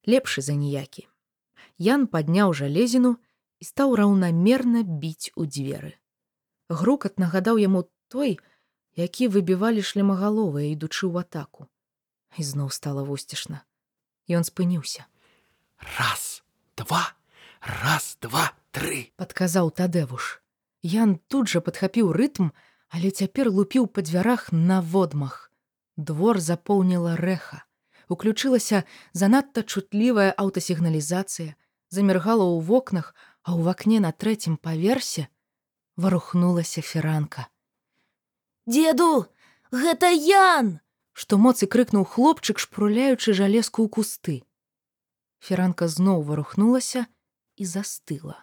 лепшы 0.05 0.45
за 0.45 0.53
ніякі. 0.53 1.09
Ян 1.81 2.07
падняў 2.07 2.53
жалезіну 2.53 3.17
і 3.61 3.65
стаў 3.65 3.97
раўнамерна 3.97 4.85
біць 4.85 5.33
у 5.35 5.49
дзверы. 5.49 5.97
Грукат 6.69 7.17
нагадаў 7.19 7.57
яму 7.59 7.89
той, 8.13 8.37
які 8.99 9.29
выбівалі 9.33 9.81
шлемагаловыя, 9.81 10.69
ідучы 10.75 11.09
ў 11.09 11.25
атаку. 11.25 11.71
І 12.37 12.45
зноў 12.45 12.69
стала 12.75 13.03
вусцішна. 13.07 13.65
Ён 14.29 14.45
спыніўся. 14.45 15.09
Раз, 15.97 16.43
два, 16.77 17.15
раз, 17.63 18.19
два, 18.21 18.53
тры. 18.71 19.15
падказаў 19.17 19.71
тадэвуш. 19.71 20.43
Ян 20.83 21.17
тут 21.29 21.49
жа 21.49 21.63
падхапіў 21.65 22.13
рытм, 22.13 22.51
але 22.91 23.11
цяпер 23.11 23.51
лупіў 23.51 23.87
па 23.87 24.03
дзвярах 24.03 24.53
на 24.53 24.81
водмах. 24.83 25.51
Двор 25.97 26.39
запоўніла 26.39 27.17
рэха. 27.17 27.65
Уключылася 28.09 28.85
занадта 29.13 29.63
чутлівая 29.63 30.33
аўтасігналізацыя, 30.33 31.55
заміргала 31.93 32.45
ў 32.45 32.65
вокнах, 32.65 33.13
а 33.45 33.53
ў 33.57 33.69
вакне 33.69 34.01
на 34.01 34.13
трэцім 34.13 34.57
паверсе 34.57 35.29
варухнулася 35.97 36.81
феранка. 36.81 37.49
Деду, 38.67 39.29
гэта 39.73 40.13
Ян! 40.13 40.81
Што 41.13 41.37
моцы 41.37 41.67
крыкнуў 41.67 42.05
хлопчык, 42.07 42.61
шпруляючы 42.63 43.35
жалезку 43.35 43.85
ў 43.85 43.89
кусты. 43.91 44.37
Феранка 45.43 45.89
зноў 45.89 46.23
варухнулася 46.23 47.07
і 47.57 47.65
застыла. 47.67 48.37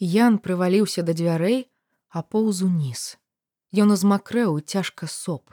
Ян 0.00 0.38
прываліўся 0.38 1.04
да 1.04 1.12
дзвярэй, 1.12 1.68
а 2.08 2.22
поўз 2.22 2.62
уніз. 2.64 3.20
Ён 3.76 3.92
узмакрэў 3.92 4.60
цяжка 4.64 5.06
соп. 5.06 5.52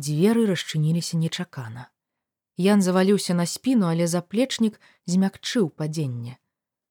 Дзверы 0.00 0.46
расчыніліся 0.48 1.20
нечакана. 1.20 1.92
Ян 2.56 2.82
заваліўся 2.82 3.34
на 3.34 3.46
спіну, 3.46 3.86
але 3.86 4.06
заплечнік 4.06 4.80
змякчыў 5.06 5.68
падзенне. 5.68 6.38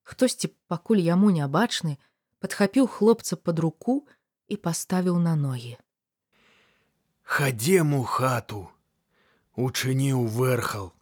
Хтосьці, 0.04 0.54
пакуль 0.68 1.02
яму 1.02 1.34
нябачны, 1.34 1.98
падхапіў 2.40 2.86
хлопца 2.88 3.36
пад 3.36 3.60
руку 3.60 4.06
і 4.48 4.56
паставіў 4.62 5.18
на 5.18 5.36
ногі. 5.36 5.78
Хадзем 7.24 7.98
у 7.98 8.04
хату. 8.04 8.70
Учыніў 9.58 10.28
вэрхал. 10.30 10.94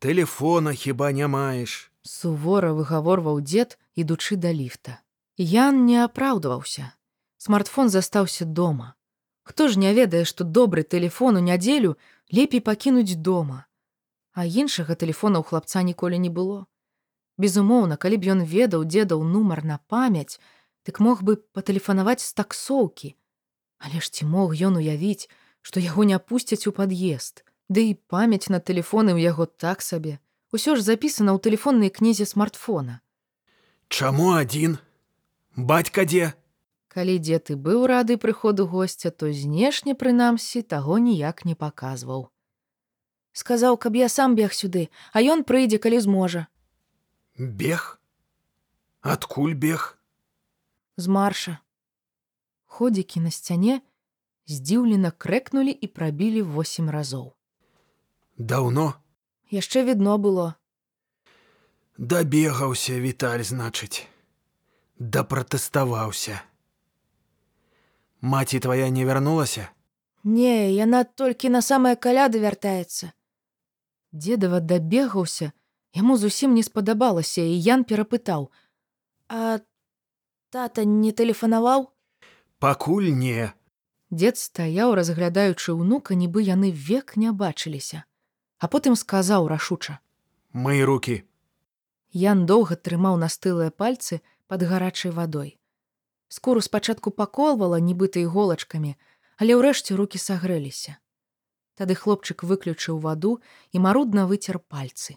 Тэлефона 0.00 0.74
хіба 0.74 1.12
не 1.12 1.26
маеш. 1.26 1.92
Сувора 2.02 2.72
выгаворваў 2.76 3.40
дзед, 3.40 3.78
ідучы 3.96 4.36
да 4.36 4.52
ліфта. 4.52 5.00
Ян 5.36 5.86
не 5.86 6.04
апраўдваўся. 6.04 6.92
Смартфон 7.36 7.88
застаўся 7.88 8.44
дома. 8.44 8.94
Хто 9.42 9.68
ж 9.68 9.78
не 9.78 9.94
ведае, 9.94 10.24
што 10.24 10.44
добры 10.44 10.84
тэлефон 10.84 11.36
у 11.36 11.40
нядзелю 11.40 11.96
лепей 12.28 12.60
пакінуць 12.60 13.16
дома. 13.16 13.64
А 14.32 14.46
іншага 14.46 14.94
тэлефона 14.94 15.42
ў 15.42 15.44
хлапца 15.46 15.82
ніколі 15.82 16.18
не 16.22 16.30
было. 16.30 16.66
Безумоўна, 17.40 17.96
калі 17.96 18.16
б 18.20 18.32
ён 18.36 18.40
ведаў 18.44 18.84
дзедаў 18.84 19.24
нумар 19.24 19.64
на 19.64 19.78
памяць, 19.90 20.38
дык 20.86 21.00
мог 21.00 21.22
бы 21.26 21.36
патэлефанаваць 21.56 22.22
з 22.22 22.32
таксоўкі. 22.36 23.16
Але 23.80 23.98
ж 24.00 24.10
ці 24.12 24.28
мог 24.28 24.52
ён 24.54 24.76
уявіць, 24.76 25.28
што 25.62 25.80
яго 25.80 26.04
не 26.04 26.18
пусцяць 26.18 26.66
у 26.68 26.72
пад'езд. 26.72 27.44
Ды 27.70 27.90
і 27.90 27.94
памяць 28.12 28.52
на 28.52 28.60
тэлефоны 28.60 29.16
ў 29.16 29.24
яго 29.30 29.46
так 29.46 29.82
сабе. 29.82 30.18
Усё 30.52 30.74
ж 30.76 30.82
запісана 30.82 31.32
ў 31.34 31.38
тэлефоннай 31.40 31.90
кнізе 31.90 32.26
смартфона. 32.26 33.00
Чаму 33.88 34.34
адзін? 34.34 34.78
Бацька 35.56 36.04
дзе? 36.04 36.34
Калі 36.90 37.18
дзед 37.22 37.54
і 37.54 37.56
быў 37.56 37.86
рады 37.86 38.18
прыходу 38.18 38.66
госця, 38.66 39.10
то 39.10 39.30
знешне 39.30 39.94
прынамсі 39.94 40.62
таго 40.62 40.98
ніяк 40.98 41.46
не 41.46 41.54
паказваў. 41.54 42.28
Сказаў, 43.32 43.76
каб 43.78 43.96
я 43.96 44.08
сам 44.08 44.34
бег 44.34 44.52
сюды, 44.52 44.88
а 45.12 45.22
ён 45.22 45.44
прыйдзе, 45.44 45.78
калі 45.78 46.00
зможа. 46.00 46.46
Бег? 47.38 48.00
Адкуль 49.00 49.54
бег? 49.54 49.96
з 51.00 51.06
марша. 51.08 51.58
Ходзікі 52.66 53.20
на 53.24 53.30
сцяне 53.30 53.80
здзіўлена 54.46 55.10
крэкнулі 55.10 55.72
і 55.72 55.86
прабілі 55.86 56.42
восем 56.42 56.90
разоў. 56.90 57.32
Даўно 58.36 58.94
Яшчэ 59.50 59.82
відно 59.84 60.18
было. 60.18 60.54
дабегаўся 61.98 63.00
віталь, 63.00 63.42
значыць. 63.42 64.06
Дапратэставаўся. 64.98 66.42
Маці 68.20 68.60
твая 68.60 68.88
не 68.90 69.04
вярнулася? 69.04 69.68
Не, 70.24 70.72
яна 70.72 71.04
толькі 71.04 71.48
на 71.48 71.62
самыя 71.62 71.96
каляды 71.96 72.40
вяртаецца. 72.40 73.12
Дзедава 74.12 74.60
дабегаўся, 74.60 75.52
яму 75.94 76.16
зусім 76.16 76.54
не 76.54 76.62
спадабалася, 76.62 77.40
і 77.40 77.54
Ян 77.62 77.84
перапытаў: 77.84 78.50
«А 79.28 79.60
тата 80.50 80.84
не 80.84 81.12
тэлефанаваў? 81.12 81.90
Пакуль 82.58 83.10
не. 83.14 83.54
Дзед 84.10 84.36
стаяў, 84.36 84.94
разглядаючы 84.98 85.72
ўнука, 85.72 86.18
нібы 86.18 86.42
яны 86.42 86.74
век 86.74 87.14
не 87.16 87.30
бачыліся. 87.30 88.02
А 88.58 88.66
потым 88.66 88.98
сказаў 88.98 89.46
рашуча: 89.46 90.00
Мый 90.52 90.82
руки. 90.82 91.22
Ян 92.10 92.44
доўга 92.46 92.74
трымаў 92.74 93.14
настылыя 93.22 93.70
пальцы 93.70 94.20
пад 94.50 94.66
гарачай 94.66 95.14
вадой. 95.14 95.60
Скуру 96.26 96.60
спачатку 96.60 97.14
паколвала 97.14 97.78
нібыта 97.78 98.18
іголачкамі, 98.18 98.98
але 99.38 99.54
ўрэшце 99.54 99.94
руки 99.94 100.18
сагрэліся. 100.18 100.98
Тады 101.80 101.96
хлопчык 101.96 102.42
выключыў 102.44 103.00
ваду 103.00 103.40
і 103.72 103.80
марудна 103.80 104.26
выцер 104.28 104.58
пальцы. 104.60 105.16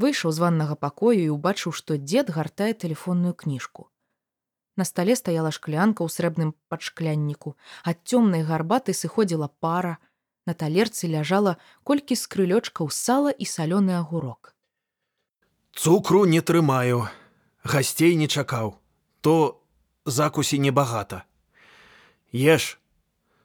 Выйшаў 0.00 0.32
з 0.32 0.40
ваннага 0.40 0.76
пакою 0.84 1.20
і 1.20 1.28
ўбачыў, 1.36 1.76
што 1.76 2.00
дзед 2.00 2.30
гартае 2.32 2.72
тэлефонную 2.72 3.36
кніжку. 3.36 3.90
На 4.80 4.88
стале 4.88 5.12
стаяла 5.20 5.50
шклянка 5.52 6.00
ў 6.00 6.08
срэбным 6.08 6.54
падшклянніку, 6.72 7.52
ад 7.84 8.00
цёмнай 8.08 8.48
гарбаты 8.48 8.96
сыходзіла 8.96 9.52
пара, 9.60 9.98
на 10.48 10.56
талерцы 10.56 11.04
ляжала 11.04 11.58
колькі 11.84 12.16
з 12.16 12.24
крылёчкаў 12.32 12.88
сала 12.88 13.28
і 13.28 13.44
салёны 13.44 13.92
агурок. 14.00 14.56
Цукру 15.76 16.24
не 16.24 16.40
трымаю. 16.40 17.12
Гасцей 17.62 18.16
не 18.16 18.24
чакаў. 18.24 18.80
То 19.20 19.60
закусі 20.06 20.58
небагата. 20.64 21.28
Еш. 22.32 22.80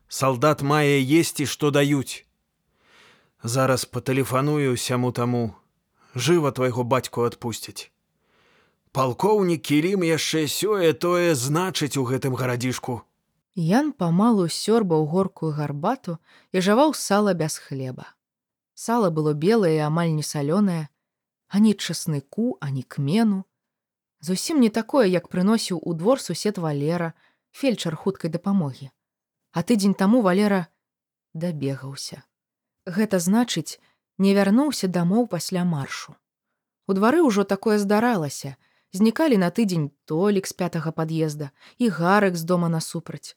Салдат 0.08 0.64
мае 0.64 1.04
есці, 1.04 1.44
што 1.44 1.68
даюць. 1.68 2.25
Зараз 3.46 3.86
патэлефаную 3.86 4.74
сяму 4.76 5.12
таму. 5.12 5.54
Жыва 6.16 6.50
твайго 6.52 6.82
бацьку 6.82 7.30
адпусцяць. 7.30 7.94
Палкоўнік 8.90 9.62
кілім 9.62 10.02
яшчэ 10.08 10.50
сёе 10.50 10.90
тое 10.98 11.38
значыць 11.38 11.94
у 12.02 12.06
гэтым 12.10 12.34
гарадзішку. 12.34 13.06
Ян 13.54 13.94
памалу 13.94 14.50
сёрбаў 14.50 15.06
горкую 15.14 15.52
гарбату 15.54 16.18
і 16.58 16.66
жаваў 16.66 16.98
сала 16.98 17.38
без 17.38 17.62
хлеба. 17.62 18.10
Сала 18.74 19.14
было 19.14 19.38
белае 19.38 19.78
і 19.78 19.86
амаль 19.94 20.18
не 20.18 20.26
салёнае, 20.26 20.90
ані 21.46 21.78
часныку, 21.78 22.58
ані 22.66 22.82
кмену. 22.82 23.46
Зусім 24.26 24.58
не 24.58 24.74
такое, 24.74 25.06
як 25.06 25.30
прыносіў 25.30 25.86
у 25.86 25.94
двор 25.94 26.18
сусед 26.18 26.58
валера, 26.58 27.14
фельчар 27.54 27.94
хуткай 27.94 28.34
дапамогі. 28.34 28.90
А 29.54 29.62
тыдзень 29.62 29.94
таму 29.94 30.26
валера 30.26 30.66
дабегаўся. 31.38 32.26
Гэта 32.86 33.20
значыць, 33.20 33.80
не 34.18 34.34
вярнуўся 34.38 34.88
дамоў 34.88 35.28
пасля 35.28 35.66
маршу. 35.66 36.16
У 36.88 36.94
двары 36.94 37.22
ўжо 37.26 37.44
такое 37.44 37.78
здаралася, 37.82 38.56
знікалі 38.94 39.38
на 39.42 39.50
тыдзень 39.50 39.90
толік 40.06 40.46
з 40.48 40.54
пятага 40.54 40.92
пад'езда 40.92 41.50
і 41.78 41.90
гарак 41.90 42.38
з 42.38 42.44
дома 42.46 42.70
насупраць. 42.70 43.36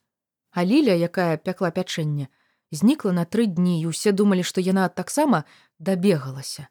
А 0.52 0.64
ліля, 0.64 0.92
якая 0.92 1.36
пякла 1.36 1.70
пячэнне, 1.70 2.28
знікла 2.70 3.12
на 3.12 3.24
тры 3.24 3.46
дні 3.46 3.80
і 3.80 3.92
ўсе 3.92 4.12
думалі, 4.12 4.44
што 4.44 4.60
яна 4.60 4.88
таксама 4.88 5.44
дабегалася. 5.78 6.68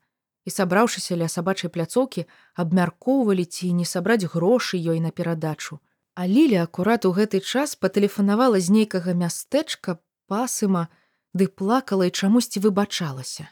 І 0.48 0.54
сабраўшыся 0.54 1.18
ля 1.20 1.28
сабачай 1.28 1.74
пляцоўкі, 1.74 2.26
абмяркоўвалі 2.56 3.46
ці 3.46 3.74
не 3.74 3.86
сабраць 3.86 4.30
грошы 4.30 4.78
ёй 4.78 5.02
на 5.04 5.12
перадачу. 5.12 5.80
А 6.16 6.26
ліля 6.26 6.64
акурат 6.64 7.06
у 7.06 7.12
гэты 7.12 7.42
час 7.42 7.76
патэлефанавала 7.76 8.62
з 8.62 8.70
нейкага 8.74 9.14
мястэчка 9.14 10.00
пасыма, 10.32 10.88
ды 11.38 11.48
плакала 11.48 12.10
і 12.10 12.12
чамусьці 12.12 12.60
выбачалася. 12.66 13.48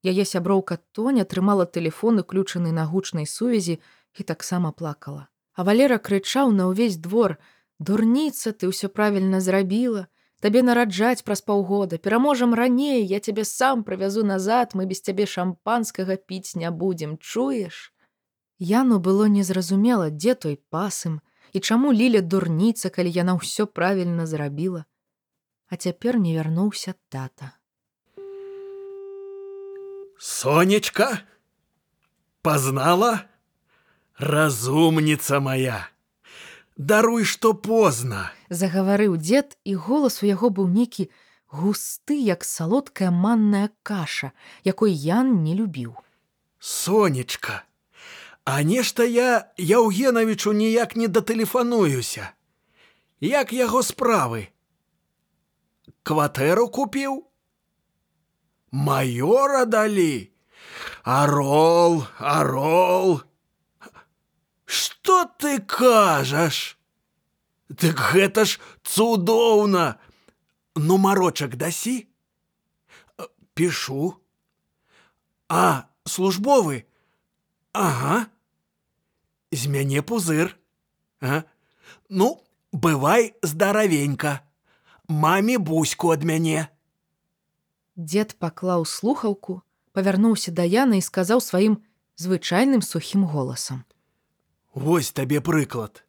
Яе 0.00 0.24
сяброўка 0.24 0.80
Тоня 0.96 1.24
трымала 1.28 1.66
тэлефон 1.68 2.24
уключаны 2.24 2.72
на 2.72 2.86
гучнай 2.88 3.26
сувязі 3.28 3.76
і 4.16 4.22
таксама 4.24 4.72
плакала. 4.72 5.28
А 5.52 5.64
валера 5.68 5.98
крычаў 5.98 6.52
на 6.56 6.72
ўвесь 6.72 6.96
двор: 6.96 7.36
«Дурніца, 7.78 8.52
ты 8.56 8.72
ўсё 8.72 8.88
правільна 8.88 9.40
зрабіла, 9.44 10.08
табе 10.40 10.62
нараджаць 10.64 11.20
праз 11.20 11.44
паўгода, 11.44 11.98
пераможам 11.98 12.54
раней, 12.56 13.04
я 13.04 13.20
цябе 13.20 13.44
сам 13.44 13.84
правязу 13.84 14.24
назад, 14.24 14.72
мы 14.72 14.86
без 14.86 15.04
цябе 15.04 15.26
шампанскага 15.26 16.16
піць 16.16 16.56
не 16.56 16.70
будзем, 16.70 17.18
чуеш. 17.18 17.92
Яну 18.58 19.00
было 19.00 19.28
незразумела, 19.28 20.08
дзе 20.08 20.34
той 20.34 20.56
пасым 20.70 21.20
і 21.52 21.60
чаму 21.60 21.92
ліля 21.92 22.20
дурніца, 22.20 22.88
калі 22.88 23.12
яна 23.12 23.36
ўсё 23.36 23.66
правільна 23.68 24.24
зрабіла. 24.24 24.84
А 25.70 25.76
цяпер 25.76 26.18
не 26.18 26.34
вярнуўся 26.34 26.94
тата. 27.08 27.52
Сонечка? 30.18 31.22
Познала? 32.42 33.30
Разумница 34.18 35.40
моя! 35.40 35.88
Даруй, 36.76 37.24
што 37.24 37.54
позна. 37.54 38.32
Загаварыў 38.50 39.16
дзед, 39.16 39.56
і 39.64 39.74
голас 39.76 40.22
у 40.22 40.26
яго 40.26 40.50
быў 40.50 40.66
нейкі 40.66 41.06
густы, 41.46 42.18
як 42.18 42.44
салодкая 42.44 43.10
манная 43.10 43.70
каша, 43.82 44.32
якой 44.64 44.92
Ян 44.92 45.44
не 45.44 45.54
любіў. 45.54 45.94
Сонечка, 46.58 47.64
А 48.44 48.62
нешта 48.62 49.04
я 49.04 49.52
Яўгенавічу 49.56 50.52
ніяк 50.52 50.96
не 50.96 51.06
датэлефануюся. 51.08 52.32
Як 53.20 53.52
яго 53.52 53.82
справы? 53.82 54.48
Кватэру 56.03 56.69
купіў? 56.69 57.25
Маёра 58.71 59.65
далі. 59.65 60.31
Арол, 61.03 62.07
арол. 62.19 63.21
Што 64.65 65.25
ты 65.39 65.59
кажаш? 65.61 66.77
Дык 67.69 67.97
гэта 68.13 68.45
ж 68.45 68.59
цудоўна. 68.83 69.97
Нумарочак 70.75 71.55
дасі? 71.55 72.07
Пішу. 73.53 74.19
А, 75.47 75.87
службовы? 76.05 76.85
Ага. 77.71 78.27
З 79.51 79.67
мяне 79.67 80.01
пузыр. 80.01 80.57
А? 81.21 81.43
Ну, 82.09 82.43
бывай 82.71 83.33
здаравенька. 83.41 84.41
Маме 85.10 85.58
буську 85.58 86.12
ад 86.14 86.22
мяне. 86.22 86.68
Дзед 87.98 88.38
паклаў 88.38 88.84
слухаўку, 88.86 89.58
павярнуўся 89.90 90.54
да 90.54 90.62
Яна 90.62 91.00
і 91.00 91.02
сказаў 91.02 91.42
сваім 91.42 91.82
звычайным 92.14 92.78
сухім 92.78 93.26
голасам. 93.26 93.82
Вось 94.70 95.10
табе 95.10 95.42
прыклад. 95.42 96.06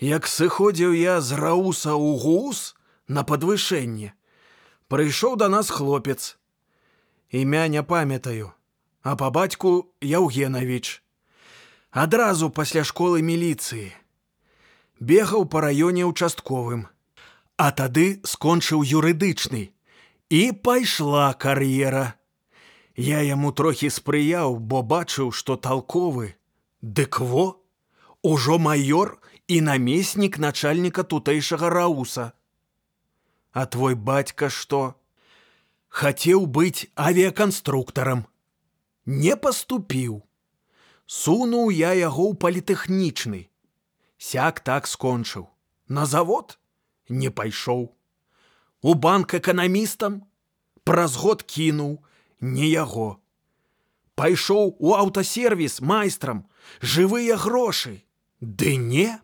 Як 0.00 0.24
сыходзіў 0.24 0.96
я 0.96 1.20
з 1.20 1.36
рауса 1.36 1.92
ў 1.92 2.16
гус 2.16 2.72
на 3.04 3.20
падвышэнне, 3.20 4.16
прыйшоў 4.88 5.36
да 5.36 5.52
нас 5.52 5.68
хлопец. 5.68 6.40
Імя 7.28 7.68
не 7.68 7.84
памятаю, 7.84 8.56
а 9.04 9.12
па 9.12 9.28
бацьку 9.28 9.92
Яўгенавіч. 10.00 11.04
Адразу 11.92 12.48
пасля 12.48 12.80
школы 12.80 13.20
міліцыі. 13.20 13.92
Бегаў 15.04 15.44
па 15.44 15.68
раёне 15.68 16.08
участковым, 16.08 16.88
а 17.60 17.68
тады 17.76 18.06
скончыў 18.24 18.80
юрыдычны 18.80 19.62
і 20.32 20.42
пайшла 20.64 21.32
кар'ера. 21.36 22.16
Я 22.96 23.20
яму 23.20 23.52
трохі 23.52 23.90
спрыяў, 23.92 24.56
бо 24.56 24.80
бачыў, 24.80 25.32
што 25.32 25.56
талковы, 25.56 26.36
Дык 26.80 27.20
во, 27.20 27.60
ужо 28.22 28.56
майор 28.58 29.20
і 29.46 29.60
намеснік 29.60 30.38
начальніка 30.38 31.04
тутэйшага 31.04 31.68
рауса. 31.68 32.32
А 33.52 33.66
твой 33.66 33.94
бацька 33.94 34.48
што? 34.48 34.94
Хацеў 35.88 36.46
быць 36.46 36.88
авіяканструктарам. 36.94 38.24
Не 39.04 39.36
паступіў. 39.36 40.22
Сунуў 41.04 41.68
я 41.74 41.92
яго 41.92 42.30
ў 42.30 42.40
палітэхнічны. 42.40 43.42
Сяк 44.16 44.64
так 44.64 44.86
скончыў. 44.86 45.50
На 45.88 46.06
завод 46.06 46.59
не 47.10 47.30
пайшоў. 47.30 47.90
У 48.82 48.94
банк 48.94 49.34
эканамістам 49.34 50.22
праз 50.84 51.16
год 51.16 51.42
кінуў 51.42 51.98
не 52.40 52.70
яго. 52.70 53.18
Пайшоў 54.14 54.76
у 54.78 54.94
аўтасервіс 54.96 55.80
майстрам, 55.80 56.46
жывыя 56.80 57.36
грошы. 57.36 58.04
Ды 58.40 58.76
не, 58.76 59.20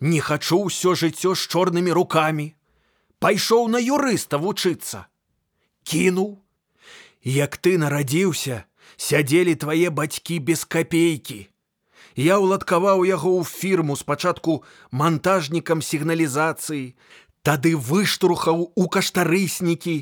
не 0.00 0.20
хачу 0.20 0.68
ўсё 0.68 0.94
жыццё 0.94 1.34
з 1.34 1.42
чорнымі 1.50 1.90
рукамі. 1.90 2.54
Пайшоў 3.18 3.68
на 3.72 3.80
юрыста 3.80 4.38
вучыцца. 4.38 5.06
Кінуў. 5.82 6.38
Як 7.24 7.56
ты 7.56 7.78
нарадзіўся, 7.80 8.64
сядзелі 8.96 9.54
твае 9.56 9.90
бацькі 9.90 10.38
без 10.38 10.64
капейкі. 10.64 11.48
Я 12.14 12.38
ўладкаваў 12.38 13.02
яго 13.02 13.42
ў 13.42 13.44
фірму 13.44 13.96
спачатку 13.98 14.62
монтажнікам 14.94 15.82
сігналізацыі, 15.82 16.94
тады 17.42 17.74
выштурхаў 17.74 18.70
у 18.74 18.84
каштарыснікі, 18.86 19.96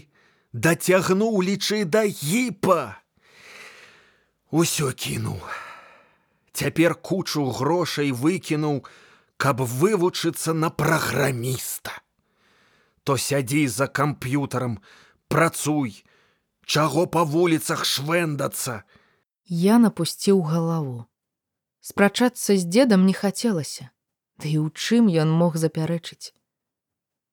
дацягнуў 0.53 1.40
лічы 1.40 1.85
да 1.88 2.05
гіпа. 2.05 3.01
Усё 4.53 4.92
кінуў. 4.92 5.40
Цяпер 6.53 6.94
кучу 6.94 7.48
грошай 7.48 8.12
выкінуў, 8.12 8.85
каб 9.40 9.64
вывучыцца 9.64 10.53
на 10.53 10.68
праграміста. 10.68 11.96
То 13.05 13.16
сядзі 13.16 13.66
за 13.72 13.88
камп'ютарам, 13.88 14.77
працуй, 15.33 16.05
чаго 16.68 17.07
па 17.09 17.25
вуліцах 17.25 17.88
швендацца. 17.88 18.85
Я 19.48 19.81
напусціў 19.81 20.44
галаву. 20.44 21.09
Спрачацца 21.82 22.54
з 22.54 22.62
дзедам 22.62 23.06
не 23.10 23.12
хацелася, 23.12 23.90
Ды 24.38 24.50
і 24.54 24.58
ў 24.62 24.68
чым 24.74 25.10
ён 25.10 25.30
мог 25.30 25.58
запярэчыць. 25.58 26.30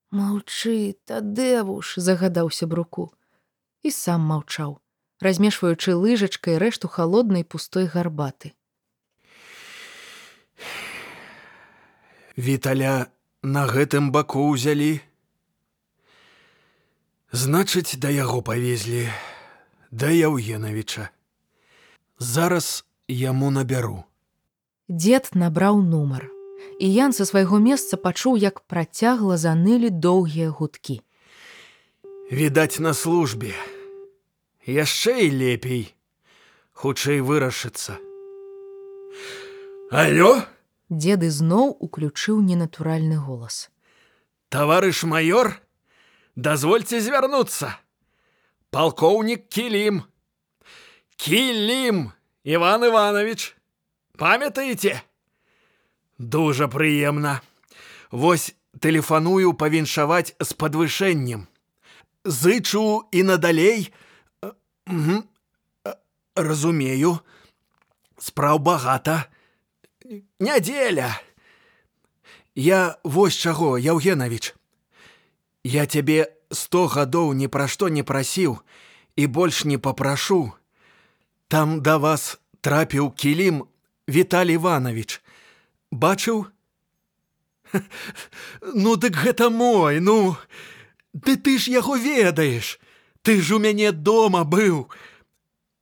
Маўчы, 0.10 0.98
тадэвуш, 1.06 2.02
загадаўся 2.02 2.66
бруку 2.66 3.14
і 3.86 3.94
сам 3.94 4.26
маўчаў, 4.26 4.82
размешваючы 5.22 5.94
лыжачкай 5.94 6.58
рэшту 6.58 6.90
халоднай 6.90 7.46
пустой 7.46 7.86
гарбаты. 7.86 8.54
Віталя 12.36 13.14
на 13.44 13.70
гэтым 13.70 14.10
баку 14.12 14.50
ўзялі. 14.50 15.00
Значыць, 17.30 18.02
да 18.02 18.10
яго 18.10 18.42
павезлі, 18.42 19.06
да 19.92 20.10
Яўгенавіча. 20.10 21.10
Зараз 22.18 22.86
яму 23.08 23.54
набяру. 23.54 24.09
Дзед 24.90 25.30
набраў 25.38 25.84
нумар, 25.86 26.26
і 26.82 26.88
Ян 26.90 27.14
са 27.14 27.26
свайго 27.30 27.62
месца 27.62 27.94
пачуў, 27.94 28.42
як 28.42 28.66
працягла 28.66 29.38
занылі 29.38 29.94
доўгія 29.94 30.50
гудкі. 30.50 31.06
Відаць 32.34 32.82
на 32.82 32.98
службе. 32.98 33.54
Яшчэ 34.66 35.14
і 35.26 35.30
лепей, 35.30 35.94
хутчэй 36.74 37.22
вырашыцца. 37.22 38.02
Алё! 39.94 40.42
Дзед 40.90 41.22
ізноў 41.22 41.70
уключыў 41.78 42.42
ненатуральны 42.42 43.22
голас. 43.22 43.70
Таварыш 44.50 45.06
майор, 45.06 45.54
дазвольце 46.34 46.98
звярнуцца. 46.98 47.78
Палкоўнік 48.74 49.46
кілім. 49.54 50.02
Кілім, 51.14 52.10
Іван 52.42 52.90
Іванович, 52.90 53.59
памятаеце? 54.20 55.02
Дужа 56.20 56.68
прыемна. 56.68 57.40
Вось 58.12 58.52
тэлефаную 58.80 59.54
павіншаваць 59.54 60.36
з 60.36 60.54
падвышэннем. 60.54 61.48
Зычу 62.26 63.08
і 63.16 63.24
надалей, 63.24 63.90
разумею, 66.36 67.20
спраў 68.20 68.60
багата, 68.60 69.32
нядзеля. 70.40 71.16
Я 72.56 73.00
вось 73.04 73.40
чаго, 73.40 73.78
Яўгенавіч. 73.80 74.56
Я 75.64 75.86
цябе 75.86 76.36
сто 76.52 76.88
гадоў 76.88 77.34
ні 77.34 77.48
пра 77.48 77.68
што 77.72 77.88
не 77.88 78.04
прасіў 78.04 78.60
і 79.16 79.28
больш 79.28 79.64
не 79.66 79.78
папрашу. 79.78 80.52
Там 81.48 81.82
да 81.82 81.98
вас 81.98 82.40
трапіў 82.62 83.12
кілім 83.12 83.64
Віталь 84.10 84.58
Іванович. 84.58 85.22
Бачыў? 85.92 86.50
Ну 88.74 88.98
дык 88.98 89.14
гэта 89.14 89.50
мой, 89.50 90.00
ну, 90.00 90.36
Ды 91.14 91.38
ты 91.38 91.58
ж 91.58 91.70
яго 91.70 91.98
ведаеш. 91.98 92.80
Ты 93.22 93.42
ж 93.42 93.56
у 93.56 93.60
мяне 93.60 93.92
дома 93.92 94.44
быў. 94.44 94.90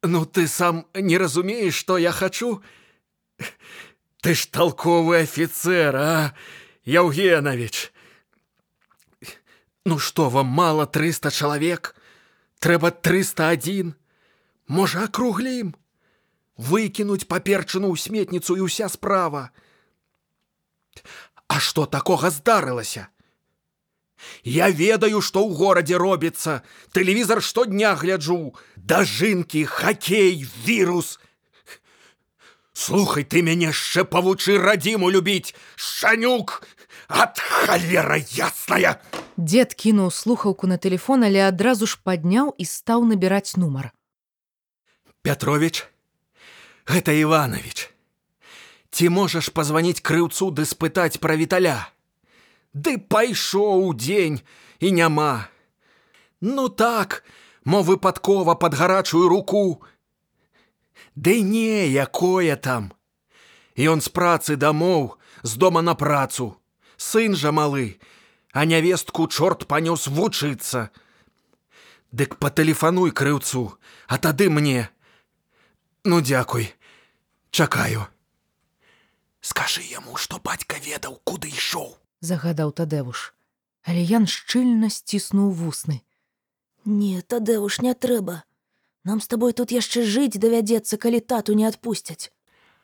Ну 0.04 0.26
ты 0.26 0.48
сам 0.48 0.86
не 0.94 1.18
разумееш, 1.18 1.76
што 1.76 1.98
я 1.98 2.12
хачу. 2.12 2.62
Ты 4.22 4.36
ж 4.36 4.48
толковы 4.52 5.24
офіцер, 5.24 5.96
а 5.96 6.34
Яўгенавіч. 6.84 7.92
Ну 9.86 10.00
што 10.00 10.30
вам 10.30 10.48
мало 10.48 10.86
300 10.86 11.32
чалавек, 11.32 11.96
трэба 12.60 12.92
301. 12.92 13.96
Можа, 14.68 15.04
акруглім. 15.08 15.76
Выкінуць 16.58 17.30
паперчыну 17.30 17.94
ў 17.94 17.98
сметніцу 18.02 18.58
і 18.58 18.66
ўся 18.66 18.90
справа. 18.90 19.54
А 21.48 21.62
што 21.62 21.86
такога 21.86 22.34
здарылася? 22.34 23.08
Я 24.44 24.70
ведаю, 24.70 25.22
што 25.22 25.46
ў 25.46 25.54
горадзе 25.54 26.02
робіцца. 26.02 26.66
Тэлевізар 26.92 27.44
штодня 27.46 27.94
гляджу. 27.94 28.58
Дажынкі, 28.76 29.66
хакей, 29.70 30.46
вірус. 30.66 31.20
Слухай, 32.74 33.26
ты 33.26 33.42
мяне 33.42 33.70
яшчэ 33.74 34.06
павучы 34.06 34.58
радзіму 34.58 35.10
любіць. 35.10 35.54
Шанюк! 35.76 36.62
Ад 37.10 37.38
халера 37.38 38.18
ясная! 38.18 39.02
Дзед 39.38 39.74
кінуў 39.74 40.10
слухаўку 40.14 40.70
на 40.70 40.78
тэлефон, 40.78 41.26
але 41.26 41.46
адразу 41.46 41.90
ж 41.90 41.98
падняў 42.02 42.54
і 42.58 42.66
стаў 42.66 43.06
набіраць 43.06 43.58
нумар. 43.58 43.94
Пятрович, 45.22 45.86
гэта 46.88 47.12
Іванович. 47.12 47.92
Ці 48.90 49.10
можаш 49.12 49.52
пазваніць 49.54 50.02
крыўцу 50.02 50.50
ды 50.56 50.66
спытаць 50.66 51.20
пра 51.20 51.36
віталя? 51.36 51.92
Ды 52.74 52.98
пайшоў 52.98 53.94
дзень 53.94 54.42
і 54.80 54.92
няма. 54.92 55.52
Ну 56.42 56.70
так, 56.70 57.24
мо 57.66 57.84
выпадкова 57.84 58.56
пад 58.56 58.74
гарачую 58.74 59.28
руку. 59.28 59.84
Ды 61.16 61.42
не, 61.42 61.88
якое 61.92 62.56
там. 62.56 62.94
Ён 63.78 64.02
з 64.02 64.10
працы 64.10 64.56
дамоў, 64.56 65.18
з 65.44 65.54
дома 65.58 65.82
на 65.82 65.94
працу. 65.94 66.58
Сын 66.98 67.36
жа 67.36 67.52
малы, 67.54 68.00
а 68.54 68.66
нявестку 68.66 69.28
чорт 69.28 69.68
панёс 69.68 70.08
вучыцца. 70.08 70.90
Дык 72.12 72.38
патэлефануй 72.42 73.12
крыўцу, 73.12 73.78
а 74.08 74.18
тады 74.18 74.50
мне. 74.50 74.90
Ну 76.04 76.22
дзякуй, 76.22 76.74
чакаю. 77.52 78.08
Скажы 79.42 79.82
яму, 79.82 80.16
што 80.18 80.40
бацька 80.40 80.78
ведаў, 80.84 81.22
куды 81.24 81.50
ішоў. 81.50 81.98
загадаў 82.22 82.72
тадэвуш. 82.72 83.34
Але 83.84 84.02
Ян 84.04 84.28
шчыльна 84.28 84.90
сціснуў 84.90 85.52
вусны. 85.52 86.02
Не, 86.86 87.22
Тадэуш, 87.22 87.80
не 87.82 87.94
трэба. 87.94 88.44
Нам 89.04 89.22
з 89.22 89.28
табой 89.28 89.54
тут 89.54 89.72
яшчэ 89.72 90.04
жыць 90.04 90.36
давядзецца, 90.36 90.98
калі 90.98 91.20
тату 91.20 91.54
не 91.54 91.68
адпусцяць. 91.68 92.32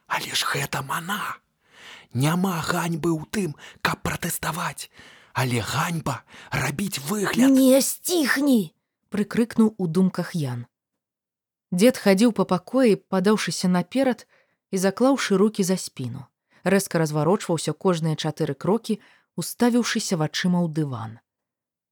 Але 0.08 0.32
ж 0.32 0.48
гэта 0.48 0.84
мана. 0.84 1.40
Няма 2.14 2.62
ганьбы 2.62 3.12
ў 3.12 3.26
тым, 3.28 3.56
каб 3.82 4.00
пратэставаць, 4.06 4.88
але 5.34 5.60
ганьба 5.60 6.24
рабіць 6.52 7.00
выгляд. 7.10 7.52
Не 7.52 7.82
сціхні! 7.82 8.72
прыкрыкнуў 9.10 9.76
у 9.78 9.88
думках 9.88 10.34
Ян. 10.34 10.66
Дзед 11.74 11.98
хадзіў 11.98 12.32
па 12.38 12.46
пакоі, 12.46 12.96
падаўшыся 13.10 13.68
наперад 13.68 14.26
і 14.74 14.78
заклаўшы 14.82 15.38
руки 15.38 15.62
за 15.62 15.78
спіну. 15.78 16.26
Рэзка 16.66 16.98
разварочваўся 16.98 17.74
кожныя 17.78 18.18
чатыры 18.18 18.56
крокі, 18.58 18.98
уставіўшыся 19.38 20.18
вачыма 20.18 20.66
ў 20.66 20.74
дыван. 20.74 21.12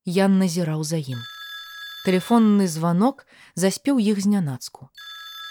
Ян 0.10 0.42
назіраў 0.42 0.82
за 0.82 0.98
ім. 0.98 1.22
Тэлефонны 2.06 2.66
званок 2.66 3.28
заспеў 3.54 4.02
іх 4.02 4.24
знянацку. 4.26 4.90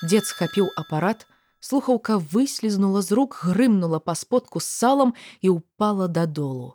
Дзед 0.03 0.27
схапіў 0.27 0.73
апарат, 0.75 1.29
слухаўка 1.62 2.19
выслізнула 2.19 3.05
з 3.07 3.14
рук, 3.14 3.38
грымнула 3.47 4.03
па 4.03 4.19
сподку 4.19 4.59
з 4.59 4.66
салам 4.66 5.14
і 5.38 5.55
ўпала 5.61 6.11
дадолу. 6.11 6.75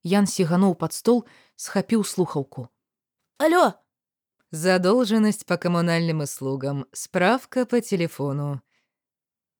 Ян 0.00 0.24
сігануў 0.24 0.80
пад 0.80 0.96
стол, 0.96 1.26
схапіў 1.60 2.08
слухаўку. 2.08 2.70
Алё, 3.36 3.76
Задолженность 4.50 5.46
по 5.46 5.56
коммунальным 5.58 6.20
услугам. 6.20 6.86
Справка 6.92 7.66
по 7.66 7.80
телефону. 7.80 8.62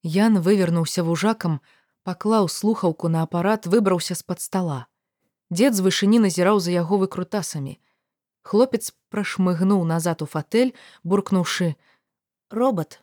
Ян 0.02 0.40
вывернуўся 0.40 1.04
вужакам, 1.04 1.60
паклаў 2.04 2.48
слухаўку 2.48 3.08
на 3.08 3.22
апарат, 3.22 3.66
выбраўся 3.66 4.14
з-пад 4.14 4.40
стала. 4.40 4.86
Дзед 5.50 5.74
з 5.74 5.84
вышыні 5.84 6.18
назіраў 6.24 6.60
за 6.60 6.72
яго 6.72 6.96
выкрутасамі. 6.96 7.76
Хлопец 8.42 8.94
прашмыгнуў 9.10 9.84
назад 9.84 10.22
у 10.22 10.26
фатэль, 10.26 10.72
буркнуўшы: 11.04 11.76
робот, 12.50 13.02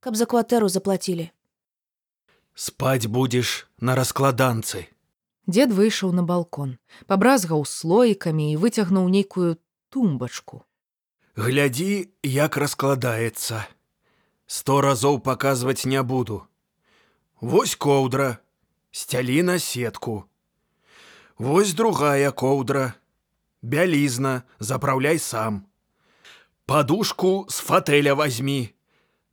каб 0.00 0.16
за 0.16 0.24
кватэру 0.24 0.68
заплацілі. 0.68 1.28
Спаць 2.54 3.06
будзеш 3.06 3.68
на 3.78 3.94
раскладанцы. 3.94 4.88
Дзед 5.46 5.72
выйшаў 5.76 6.12
на 6.16 6.22
балкон, 6.22 6.78
пабразгаў 7.06 7.64
слоікамі 7.66 8.52
і 8.52 8.56
выцягнуў 8.56 9.08
нейкую 9.08 9.58
тумбачку. 9.90 10.64
Глядзі, 11.36 12.12
як 12.22 12.56
раскладаецца. 12.56 13.66
Сто 14.50 14.80
разоў 14.82 15.20
паказваць 15.22 15.86
не 15.86 16.02
буду. 16.02 16.42
Вось 17.40 17.76
коўдра, 17.78 18.38
сцялі 18.90 19.42
на 19.46 19.58
сетку. 19.62 20.24
Вось 21.38 21.70
другая 21.72 22.32
коўдра. 22.32 22.94
Бялізна, 23.62 24.42
запраўляй 24.58 25.20
сам. 25.22 25.60
Падушку 26.66 27.46
з 27.48 27.62
фатэля 27.68 28.16
вазьмі, 28.18 28.74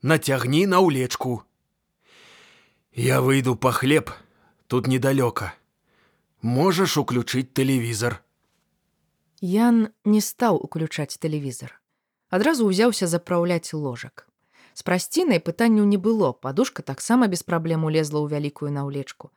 нацягні 0.04 0.68
на 0.68 0.84
ўлечку. 0.86 1.42
Я 2.94 3.18
выйду 3.26 3.58
па 3.58 3.74
хлеб, 3.74 4.14
тут 4.68 4.86
недалёка. 4.86 5.58
Можаш 6.46 7.02
уключыць 7.02 7.50
тэлевізор. 7.58 8.22
Ян 9.42 9.90
не 10.06 10.22
стаў 10.22 10.62
уключаць 10.62 11.18
тэлевізор. 11.18 11.74
Адразу 12.30 12.70
ўзяўся 12.70 13.10
запраўляць 13.10 13.74
ложак. 13.74 14.27
З 14.78 14.86
прасцінай 14.86 15.40
пытанняў 15.42 15.86
не 15.90 15.98
было, 15.98 16.34
падушка 16.46 16.84
таксама 16.86 17.26
без 17.34 17.42
праблем 17.42 17.86
улезла 17.90 18.22
ў 18.22 18.30
вялікую 18.30 18.70
наўлечку. 18.70 19.32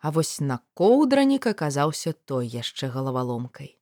А 0.00 0.08
вось 0.16 0.40
на 0.40 0.56
коўдранік 0.80 1.48
аказаўся 1.50 2.12
той 2.24 2.48
яшчэ 2.48 2.88
галаваломкай. 2.94 3.76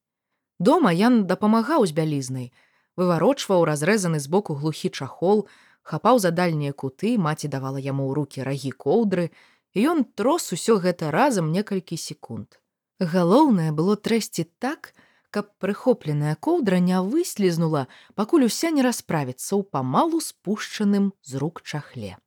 Дома 0.58 0.90
Ян 0.90 1.20
дапамагаў 1.30 1.86
з 1.86 1.94
бялізнай, 1.94 2.50
выварочваў 2.98 3.62
разрэзаны 3.70 4.18
збоку 4.18 4.58
глухі 4.58 4.90
чахол, 4.90 5.46
хапаў 5.86 6.18
за 6.18 6.34
дальнія 6.34 6.74
куты, 6.74 7.14
маці 7.28 7.46
давала 7.54 7.78
яму 7.78 8.10
ў 8.10 8.18
руки 8.18 8.42
рагі 8.42 8.74
коўдры, 8.74 9.30
і 9.78 9.86
ён 9.94 10.02
трос 10.18 10.50
усё 10.58 10.82
гэта 10.82 11.14
разам 11.14 11.54
некалькі 11.54 12.00
секунд. 12.02 12.58
Галоўнае 12.98 13.70
было 13.70 13.94
трэсці 13.94 14.50
так, 14.58 14.90
каб 15.30 15.50
прыхопленая 15.62 16.34
коўдра 16.34 16.78
не 16.82 16.98
выслізнула, 17.00 17.86
пакуль 18.14 18.46
уся 18.50 18.70
не 18.74 18.82
расправіцца 18.82 19.54
ў 19.54 19.62
памалу 19.62 20.20
спушчаным 20.20 21.12
з 21.22 21.38
рук 21.38 21.62
чахле. 21.62 22.18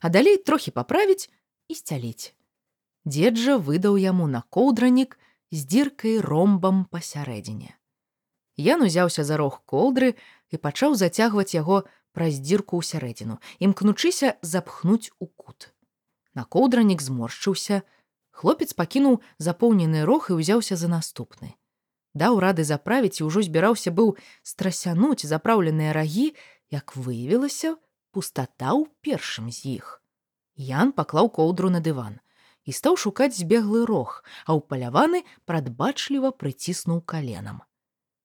А 0.00 0.08
далей 0.08 0.38
трохі 0.38 0.70
паправіць 0.70 1.28
і 1.68 1.74
сцяліць. 1.74 2.34
Дзед 3.06 3.38
жа 3.38 3.58
выдаў 3.58 3.98
яму 3.98 4.26
на 4.30 4.42
коўдранік 4.50 5.18
з 5.50 5.66
дзіркай 5.66 6.18
ромбам 6.22 6.86
пасярэдзіне. 6.90 7.74
Ян 8.56 8.82
узяўся 8.82 9.22
за 9.26 9.36
рог 9.36 9.60
коўдры 9.66 10.14
і 10.50 10.56
пачаў 10.56 10.94
зацягваць 10.94 11.54
яго 11.54 11.84
праз 12.16 12.40
дзірку 12.40 12.80
ў 12.80 12.82
сярэдзіну, 12.82 13.36
імкнучыся 13.60 14.40
запхнуць 14.40 15.12
у 15.20 15.26
кут. 15.26 15.74
На 16.32 16.48
коўдранік 16.48 17.04
зморшчыўся, 17.04 17.82
хлопец 18.32 18.72
пакінуў 18.72 19.20
запоўнены 19.38 20.08
рог 20.08 20.32
і 20.32 20.40
ўзяўся 20.40 20.80
за 20.80 20.88
наступны. 20.88 21.52
Даў 22.16 22.38
рады 22.40 22.64
заправіць 22.64 23.20
і 23.20 23.28
ўжо 23.28 23.44
збіраўся 23.44 23.92
быў 23.92 24.16
страсянуць 24.40 25.28
запраўленыя 25.28 25.92
рагі, 25.92 26.32
як 26.72 26.96
выявілася, 26.96 27.76
пустата 28.16 28.72
ў 28.72 28.88
першым 29.04 29.52
з 29.52 29.76
іх. 29.76 30.00
Ян 30.56 30.96
паклаў 30.96 31.28
коўдру 31.28 31.68
на 31.68 31.84
дыван 31.84 32.16
і 32.64 32.72
стаў 32.72 32.96
шукаць 32.96 33.36
збеглы 33.36 33.84
рог, 33.86 34.24
а 34.48 34.56
ўпаляваны 34.56 35.22
прадбачліва 35.44 36.32
прыціснуў 36.32 37.04
каленам. 37.04 37.60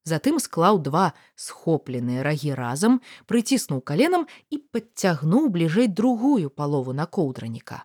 Затым 0.07 0.39
склаў 0.41 0.79
два 0.81 1.11
схопленыя 1.35 2.23
рагі 2.25 2.55
разам, 2.57 3.01
прыціснуў 3.29 3.83
каленам 3.85 4.25
і 4.49 4.57
падцягнуў 4.73 5.51
бліжэй 5.53 5.91
другую 5.91 6.49
палову 6.49 6.95
на 6.95 7.05
коўдраніка. 7.05 7.83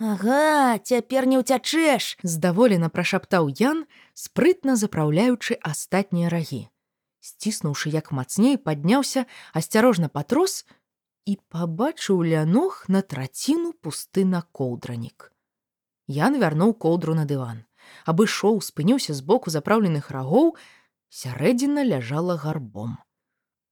Ага, 0.00 0.80
цяпер 0.80 1.26
не 1.28 1.36
ўцячэш. 1.36 2.16
Здаволена 2.24 2.88
прашаптаў 2.88 3.52
Ян, 3.52 3.84
спрытна 4.16 4.72
запраўляючы 4.80 5.60
астатнія 5.60 6.32
рагі. 6.32 6.72
Сціснуўшы 7.20 7.92
як 7.92 8.08
мацней, 8.08 8.56
падняўся, 8.56 9.26
асцярожна 9.52 10.08
патрос 10.08 10.64
і 11.28 11.36
пабачыў 11.52 12.24
ля 12.24 12.46
ног 12.48 12.88
на 12.88 13.04
траціну 13.04 13.76
пусты 13.84 14.24
на 14.24 14.40
коўдранік. 14.56 15.28
Ян 16.08 16.40
вярнуў 16.40 16.72
коўдру 16.80 17.12
на 17.12 17.28
дыван. 17.28 17.68
Абышоў, 18.08 18.64
спыніўся 18.64 19.12
з 19.12 19.20
боку 19.20 19.52
запраўленых 19.52 20.08
рагоў, 20.08 20.56
сярэдзіна 21.12 21.84
ляжала 21.84 22.40
гарбом. 22.40 22.96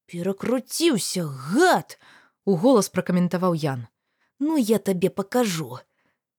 Перакруціўся, 0.05 1.25
гад! 1.25 1.97
У 2.45 2.61
голас 2.61 2.93
пракаментаваў 2.93 3.57
Ян. 3.57 3.89
Ну 4.39 4.61
я 4.61 4.79
табе 4.79 5.09
пакажу. 5.09 5.81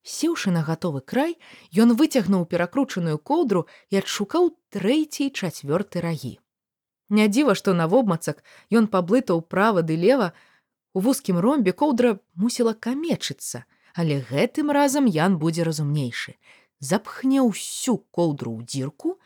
Сеўшы 0.03 0.51
на 0.51 0.63
гатовы 0.63 1.01
край, 1.01 1.35
ён 1.75 1.95
выцягнуў 1.99 2.45
перакручаную 2.45 3.17
коўдру 3.17 3.65
і 3.89 3.99
адшукаў 4.03 4.53
трэці 4.75 5.27
і 5.27 5.33
чацвёрты 5.33 6.01
рагі. 6.01 6.39
Не 7.09 7.27
дзіва, 7.27 7.55
што 7.55 7.73
на 7.73 7.87
вобмацак 7.87 8.43
ён 8.71 8.87
паблытаў 8.87 9.41
права 9.41 9.81
ды 9.81 9.97
лева, 9.97 10.31
У 10.93 10.99
вузкім 10.99 11.37
ромбе 11.37 11.71
коўдра 11.71 12.17
мусіла 12.33 12.73
камечыцца, 12.73 13.63
але 13.93 14.21
гэтым 14.25 14.71
разам 14.73 15.05
Ян 15.05 15.37
будзе 15.37 15.63
разумнейшы. 15.67 16.33
Запхне 16.79 17.45
ўсю 17.45 17.97
коўдру 18.09 18.57
ў 18.57 18.65
дзірку, 18.65 19.19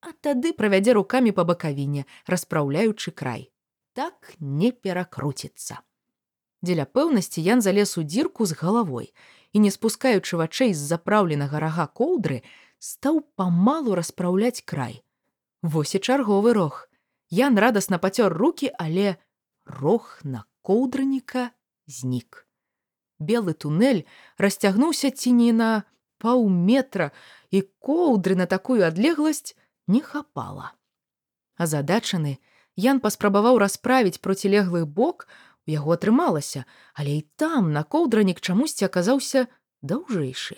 а 0.00 0.14
тады 0.22 0.54
правядзе 0.54 0.94
рукамі 0.94 1.34
па 1.34 1.42
бакавіне, 1.48 2.06
распраўляючы 2.30 3.10
край. 3.10 3.50
Так 3.98 4.34
не 4.38 4.70
перакруціцца. 4.70 5.82
Дзеля 6.62 6.86
пэўнасці 6.86 7.42
Ян 7.42 7.62
залез 7.66 7.98
у 7.98 8.06
дзірку 8.06 8.46
з 8.46 8.54
галавой 8.62 9.10
і, 9.52 9.60
не 9.64 9.70
спускаючы 9.70 10.36
вачэй 10.36 10.74
з 10.74 10.80
запраўленага 10.80 11.60
рага 11.60 11.86
коўдры, 11.86 12.42
стаў 12.78 13.22
памалу 13.36 13.94
распраўляць 13.98 14.62
край. 14.62 15.02
Вось 15.62 15.94
і 15.94 15.98
чарговы 15.98 16.52
рог. 16.52 16.88
Ян 17.30 17.58
радасна 17.58 17.98
пацёр 17.98 18.32
руки, 18.32 18.70
але 18.78 19.16
рог 19.64 20.20
на 20.22 20.44
коўдраніка 20.62 21.50
знік. 21.86 22.46
Белы 23.18 23.52
тунэль 23.52 24.06
расцягнуўся 24.38 25.10
ці 25.10 25.32
не 25.32 25.52
на 25.52 25.84
паўметра, 26.18 27.10
і 27.50 27.62
коўдры 27.82 28.36
на 28.36 28.46
такую 28.46 28.84
адлегласць 28.86 29.56
не 29.86 30.00
хапала. 30.00 30.72
Азадачаны, 31.56 32.38
Ян 32.78 33.00
паспрабаваў 33.02 33.58
расправіць 33.58 34.22
процілеглы 34.22 34.84
бок, 34.86 35.26
яго 35.68 35.94
атрымалася, 35.94 36.64
але 36.94 37.20
і 37.20 37.26
там 37.36 37.72
на 37.76 37.84
коўдранік 37.84 38.40
чамусьці 38.40 38.88
аказаўся 38.88 39.46
даўжэйшы. 39.82 40.56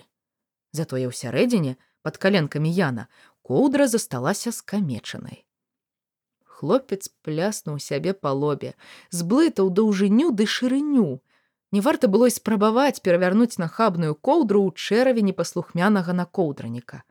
Затое 0.72 1.10
ў 1.10 1.12
сярэдзіне, 1.12 1.76
пад 2.02 2.16
каленкамі 2.16 2.70
Яна, 2.70 3.10
коўдра 3.42 3.90
засталася 3.90 4.54
скамечанай. 4.54 5.44
Хлопец 6.60 7.08
пляснуў 7.24 7.80
сябе 7.80 8.12
па 8.12 8.32
лобе, 8.36 8.76
зблытаў 9.10 9.72
даўжыню 9.72 10.30
ды 10.30 10.46
шырыню. 10.46 11.18
Не 11.72 11.80
варта 11.80 12.06
было 12.06 12.28
і 12.28 12.34
спрабаваць 12.34 13.00
перавярнуць 13.00 13.58
нахабную 13.62 14.14
коўдру 14.14 14.62
ў 14.68 14.70
чэраве 14.76 15.24
непаслухмянага 15.26 16.12
на 16.12 16.26
коўдраніка. 16.26 17.02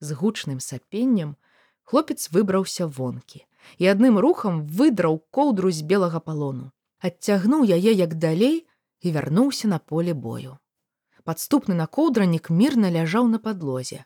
З 0.00 0.14
гучным 0.14 0.60
сапеннем 0.62 1.36
хлопец 1.82 2.30
выбраўся 2.30 2.86
вонкі 2.86 3.44
і 3.82 3.90
адным 3.92 4.18
рухам 4.22 4.64
выдраў 4.64 5.18
коўдру 5.34 5.74
з 5.74 5.82
белага 5.82 6.20
палону. 6.22 6.70
Адцягнуў 6.98 7.62
яе 7.62 7.92
як 7.94 8.14
далей 8.18 8.66
і 9.00 9.12
вярнуўся 9.14 9.68
на 9.68 9.78
поле 9.78 10.14
бою. 10.14 10.58
Падступны 11.28 11.74
на 11.78 11.86
коўдранік 11.86 12.50
мірна 12.50 12.90
ляжаў 12.90 13.28
на 13.28 13.38
падлозе. 13.38 14.04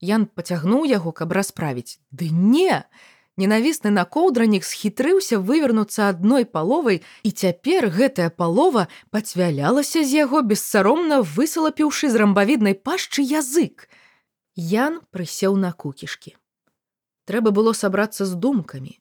Ян 0.00 0.24
пацягнуў 0.24 0.86
яго, 0.88 1.12
каб 1.12 1.32
расправіць. 1.36 2.00
Ды 2.10 2.30
не! 2.30 2.84
Ненавісны 3.40 3.90
накоўдранік 3.90 4.64
схітрыўся 4.64 5.40
вывернуцца 5.40 6.08
адной 6.12 6.44
паловай, 6.44 7.02
і 7.22 7.30
цяпер 7.30 7.88
гэтая 7.92 8.30
палова 8.30 8.88
пацвялялася 9.10 10.04
з 10.04 10.24
яго 10.24 10.40
бессаромна 10.40 11.20
высалапіўшы 11.20 12.08
з 12.08 12.20
рамбавіднай 12.22 12.74
пашчы 12.74 13.24
язык. 13.24 13.88
Ян 14.56 15.00
прысеў 15.10 15.56
на 15.56 15.72
кукішкі. 15.72 16.36
Трэба 17.28 17.52
было 17.52 17.72
сабрацца 17.72 18.24
з 18.24 18.36
думкамі. 18.36 19.00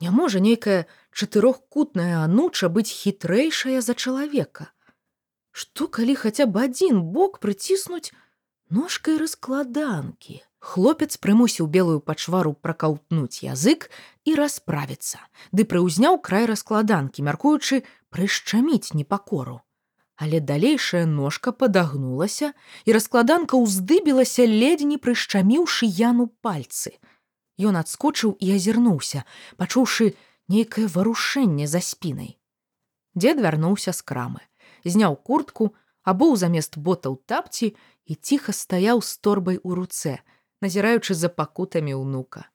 Не 0.00 0.10
можа 0.14 0.40
нейкая 0.40 0.86
чатырохкутная 1.12 2.22
ануча 2.22 2.68
быць 2.70 2.90
хітрэйшая 2.90 3.80
за 3.82 3.94
чалавека. 3.94 4.70
Што 5.50 5.88
калі 5.90 6.14
хаця 6.14 6.46
б 6.46 6.70
адзін 6.70 7.02
бок 7.14 7.40
прыціснуць 7.42 8.14
ножкай 8.70 9.18
раскладанкі. 9.18 10.42
Хлопец 10.58 11.16
прымусіў 11.22 11.66
белую 11.70 12.00
пачвару 12.00 12.52
пракаўтнуць 12.52 13.42
язык 13.46 13.90
і 14.26 14.34
расправіцца, 14.38 15.22
ды 15.54 15.64
прыўзняў 15.64 16.18
край 16.18 16.46
раскладанкі, 16.50 17.22
мяркуючы 17.22 17.82
прышчаміць 18.10 18.94
непакору. 18.94 19.62
Але 20.18 20.40
далейшая 20.42 21.06
ножка 21.06 21.52
падагнулася, 21.54 22.50
і 22.84 22.94
раскладанка 22.96 23.54
ўздыбілася 23.54 24.46
ледзь 24.50 24.82
не 24.82 24.98
прышчаміўшы 24.98 25.86
яну 25.86 26.26
пальцы. 26.42 26.98
Ён 27.58 27.76
адскочыў 27.76 28.38
і 28.38 28.54
азірнуўся, 28.54 29.26
пачуўшы 29.58 30.14
нейкае 30.48 30.86
варушэнне 30.86 31.66
за 31.66 31.82
спінай. 31.82 32.38
Дзед 33.18 33.42
вярнуўся 33.42 33.92
з 33.92 34.02
крамы, 34.02 34.42
зняў 34.84 35.18
куртку, 35.18 35.74
або 36.02 36.36
замест 36.36 36.78
ботаў 36.78 37.18
тапці 37.26 37.74
і 38.06 38.14
ціха 38.14 38.54
стаяў 38.54 39.02
з 39.02 39.18
торбай 39.18 39.58
у 39.58 39.74
руцэ, 39.74 40.22
назіраючы 40.62 41.14
за 41.18 41.28
пакутамі 41.28 41.98
ўнука. 41.98 42.46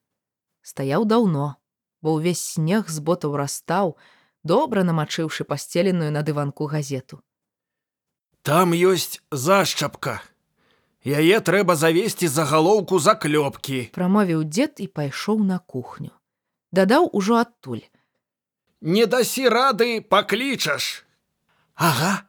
Стаяў 0.64 1.04
даўно, 1.04 1.60
бо 2.00 2.16
ўвесь 2.16 2.42
снег 2.56 2.88
з 2.88 3.04
ботаў 3.04 3.36
растаў, 3.36 3.96
добра 4.42 4.82
намачыўшы 4.82 5.44
пасцеленую 5.44 6.10
на 6.10 6.24
дыванку 6.24 6.66
газету. 6.66 7.20
Там 8.42 8.72
ёсць 8.72 9.20
зашчапка. 9.30 10.20
Яе 11.04 11.40
трэба 11.44 11.76
завесці 11.76 12.28
за 12.32 12.48
галоўку 12.48 12.96
заклёпкі. 12.96 13.92
Прамовіў 13.92 14.48
дзед 14.48 14.80
і 14.80 14.88
пайшоў 14.88 15.44
на 15.44 15.60
кухню. 15.60 16.16
Дадаў 16.72 17.12
ужо 17.12 17.36
адтуль. 17.36 17.84
Не 18.80 19.04
дасі 19.04 19.48
рады 19.52 20.00
паклічаш. 20.00 21.04
Ага, 21.76 22.24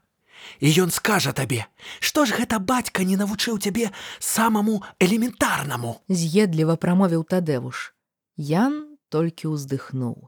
і 0.59 0.67
ён 0.83 0.91
скажа 0.91 1.31
табе, 1.31 1.63
што 2.03 2.27
ж 2.27 2.35
гэта 2.35 2.59
бацька 2.59 3.07
не 3.07 3.15
навучыў 3.15 3.63
цябе 3.63 3.95
самаму 4.19 4.83
элементарнаму. 4.99 6.03
З'едліва 6.11 6.75
прамовіў 6.75 7.23
тадэвуш. 7.23 7.95
Ян 8.35 8.99
толькі 9.07 9.55
ўздыхнуў. 9.55 10.27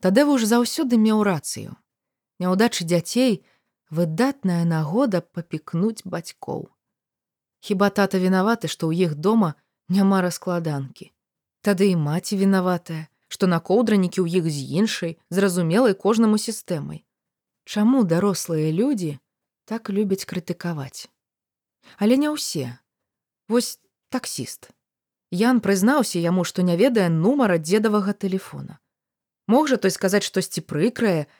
Тадэвуш 0.00 0.48
заўсёды 0.48 0.96
меў 0.96 1.20
рацыю. 1.20 1.76
Няўдачы 2.40 2.88
дзяцей 2.88 3.44
выдатная 3.92 4.64
нагода 4.64 5.20
папікнуць 5.20 6.00
бацькоў. 6.08 6.71
Хіба 7.62 7.90
тата 7.94 8.18
вінаваты, 8.18 8.66
што 8.66 8.90
ў 8.90 9.06
іх 9.06 9.14
дома 9.14 9.54
няма 9.86 10.18
раскладанкі. 10.26 11.14
Тады 11.62 11.94
і 11.94 11.96
маці 11.96 12.36
вінаватая, 12.36 13.06
што 13.30 13.46
на 13.46 13.62
коўдранікі 13.62 14.18
ў 14.18 14.42
іх 14.42 14.50
з 14.50 14.58
іншай, 14.82 15.12
зразумелай 15.30 15.94
кожнаму 15.94 16.42
сістэмай. 16.42 17.06
Чаму 17.64 18.02
дарослыя 18.02 18.74
людзі 18.74 19.22
так 19.70 19.94
любяць 19.94 20.26
крытыкаваць? 20.26 21.06
Але 22.02 22.18
не 22.18 22.34
ўсе. 22.34 22.82
Вось 23.46 23.78
таксіст. 24.10 24.74
Ян 25.30 25.62
прызнаўся 25.64 26.18
яму, 26.18 26.42
што 26.44 26.66
не 26.66 26.76
ведае 26.76 27.08
нумара 27.08 27.62
дзедавага 27.62 28.12
тэлефона. 28.12 28.82
Мог 29.46 29.70
жа 29.70 29.78
той 29.78 29.94
сказаць 29.94 30.26
штосьці 30.26 30.66
прыкрае, 30.66 31.30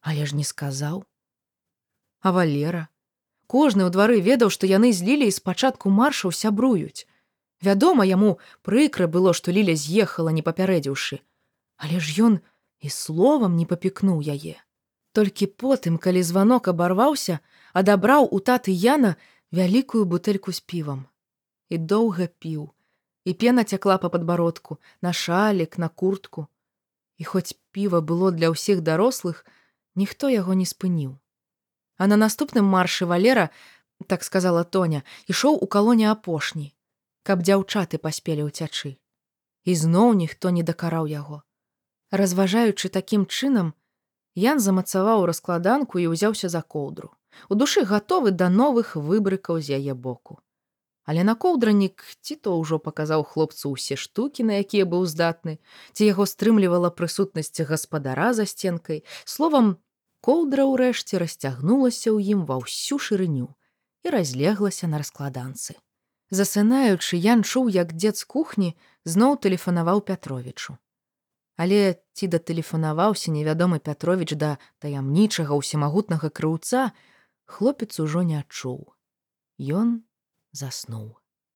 але 0.00 0.26
ж 0.26 0.34
не 0.40 0.44
сказаў. 0.44 1.04
А 2.24 2.32
валера. 2.32 2.88
Кожны 3.46 3.86
ў 3.86 3.90
двары 3.94 4.18
ведаў, 4.20 4.50
што 4.50 4.66
яны 4.66 4.90
з 4.92 5.06
лілей 5.06 5.30
спачатку 5.30 5.90
маршаў 5.90 6.34
сябруюць. 6.34 7.06
Вядома, 7.62 8.04
яму 8.04 8.38
прыкра 8.66 9.06
было, 9.06 9.32
што 9.32 9.54
ліля 9.54 9.74
з'ехала, 9.78 10.34
не 10.34 10.42
папярэдзіўшы. 10.42 11.22
Але 11.76 12.00
ж 12.00 12.26
ён 12.28 12.38
і 12.80 12.88
словам 12.90 13.56
не 13.56 13.66
папікнуў 13.66 14.20
яе. 14.20 14.56
Толькі 15.16 15.46
потым, 15.46 15.96
калі 15.96 16.22
званок 16.22 16.68
абарваўся, 16.68 17.38
адабраў 17.72 18.28
у 18.28 18.40
таты 18.40 18.74
Яна 18.74 19.16
вялікую 19.52 20.04
бутэльку 20.04 20.52
з 20.52 20.60
півам. 20.60 21.06
І 21.70 21.78
доўга 21.78 22.26
піў, 22.26 22.74
і 23.24 23.32
пена 23.32 23.64
цякла 23.64 23.96
па 23.98 24.08
падбародку, 24.08 24.78
на 25.02 25.12
шалік, 25.12 25.78
на 25.78 25.88
куртку. 25.88 26.46
І 27.16 27.24
хоць 27.24 27.56
піва 27.70 28.02
было 28.02 28.30
для 28.30 28.52
ўсіх 28.52 28.82
дарослых, 28.82 29.46
ніхто 29.94 30.28
яго 30.28 30.52
не 30.54 30.66
спыніў. 30.68 31.16
А 31.96 32.06
на 32.06 32.16
наступным 32.16 32.64
маршы 32.64 33.06
валера, 33.06 33.50
так 34.06 34.24
сказала 34.24 34.64
Тоня, 34.64 35.02
ішоў 35.28 35.56
у 35.60 35.66
калоне 35.66 36.10
апошні, 36.10 36.74
каб 37.22 37.42
дзяўчаты 37.42 37.98
паспелі 37.98 38.48
ўцячы. 38.52 38.96
І 39.64 39.72
зноў 39.74 40.14
ніхто 40.14 40.50
не 40.50 40.62
дакараў 40.62 41.06
яго. 41.10 41.42
Разважаючы 42.10 42.88
такім 42.88 43.26
чынам, 43.26 43.74
Ян 44.36 44.60
замацаваў 44.60 45.24
раскладанку 45.24 45.98
і 45.98 46.12
ўзяўся 46.12 46.48
за 46.52 46.60
коўдру. 46.60 47.16
У 47.48 47.56
душы 47.56 47.84
гатовы 47.88 48.32
да 48.36 48.48
новых 48.52 48.92
выбрыкаў 48.96 49.64
з 49.64 49.80
яе 49.80 49.94
боку. 49.96 50.44
Але 51.08 51.24
на 51.24 51.34
коўдранік 51.34 52.04
ці 52.20 52.36
то 52.44 52.52
ўжо 52.60 52.76
паказаў 52.76 53.24
хлопцу 53.24 53.72
ўсе 53.72 53.96
штукі, 53.96 54.44
на 54.44 54.60
якія 54.60 54.84
быў 54.84 55.08
здатны, 55.08 55.56
ці 55.96 56.04
яго 56.04 56.28
стрымлівала 56.28 56.92
прысутнасць 56.92 57.64
гаспадара 57.64 58.36
за 58.36 58.44
сценкай, 58.44 59.04
словам, 59.24 59.80
коўдра 60.26 60.66
ўрэшце 60.66 61.22
расцягнулася 61.22 62.10
ў 62.10 62.34
ім 62.34 62.40
ва 62.50 62.58
ўсю 62.58 62.98
шырыню 62.98 63.54
і 64.02 64.10
разлеглася 64.10 64.90
на 64.90 64.98
раскладанцы. 64.98 65.78
Засынаючы, 66.34 67.14
Ян 67.14 67.46
чуў, 67.46 67.70
як 67.70 67.94
дзед 67.94 68.18
з 68.18 68.26
кухні 68.26 68.70
зноў 69.06 69.38
тэлефанаваў 69.38 70.02
Пятровічу. 70.02 70.74
Але 71.56 72.02
ці 72.18 72.26
датэлефанаваўся 72.26 73.30
невядомы 73.30 73.78
Пятровіч 73.78 74.34
да 74.34 74.58
таямнічага 74.82 75.54
ўсемагутнага 75.54 76.34
крыўца, 76.34 76.90
хлопец 77.46 78.02
ужо 78.02 78.26
не 78.26 78.42
адчуў. 78.42 78.82
Ён 79.62 80.02
заснуў. 80.50 81.14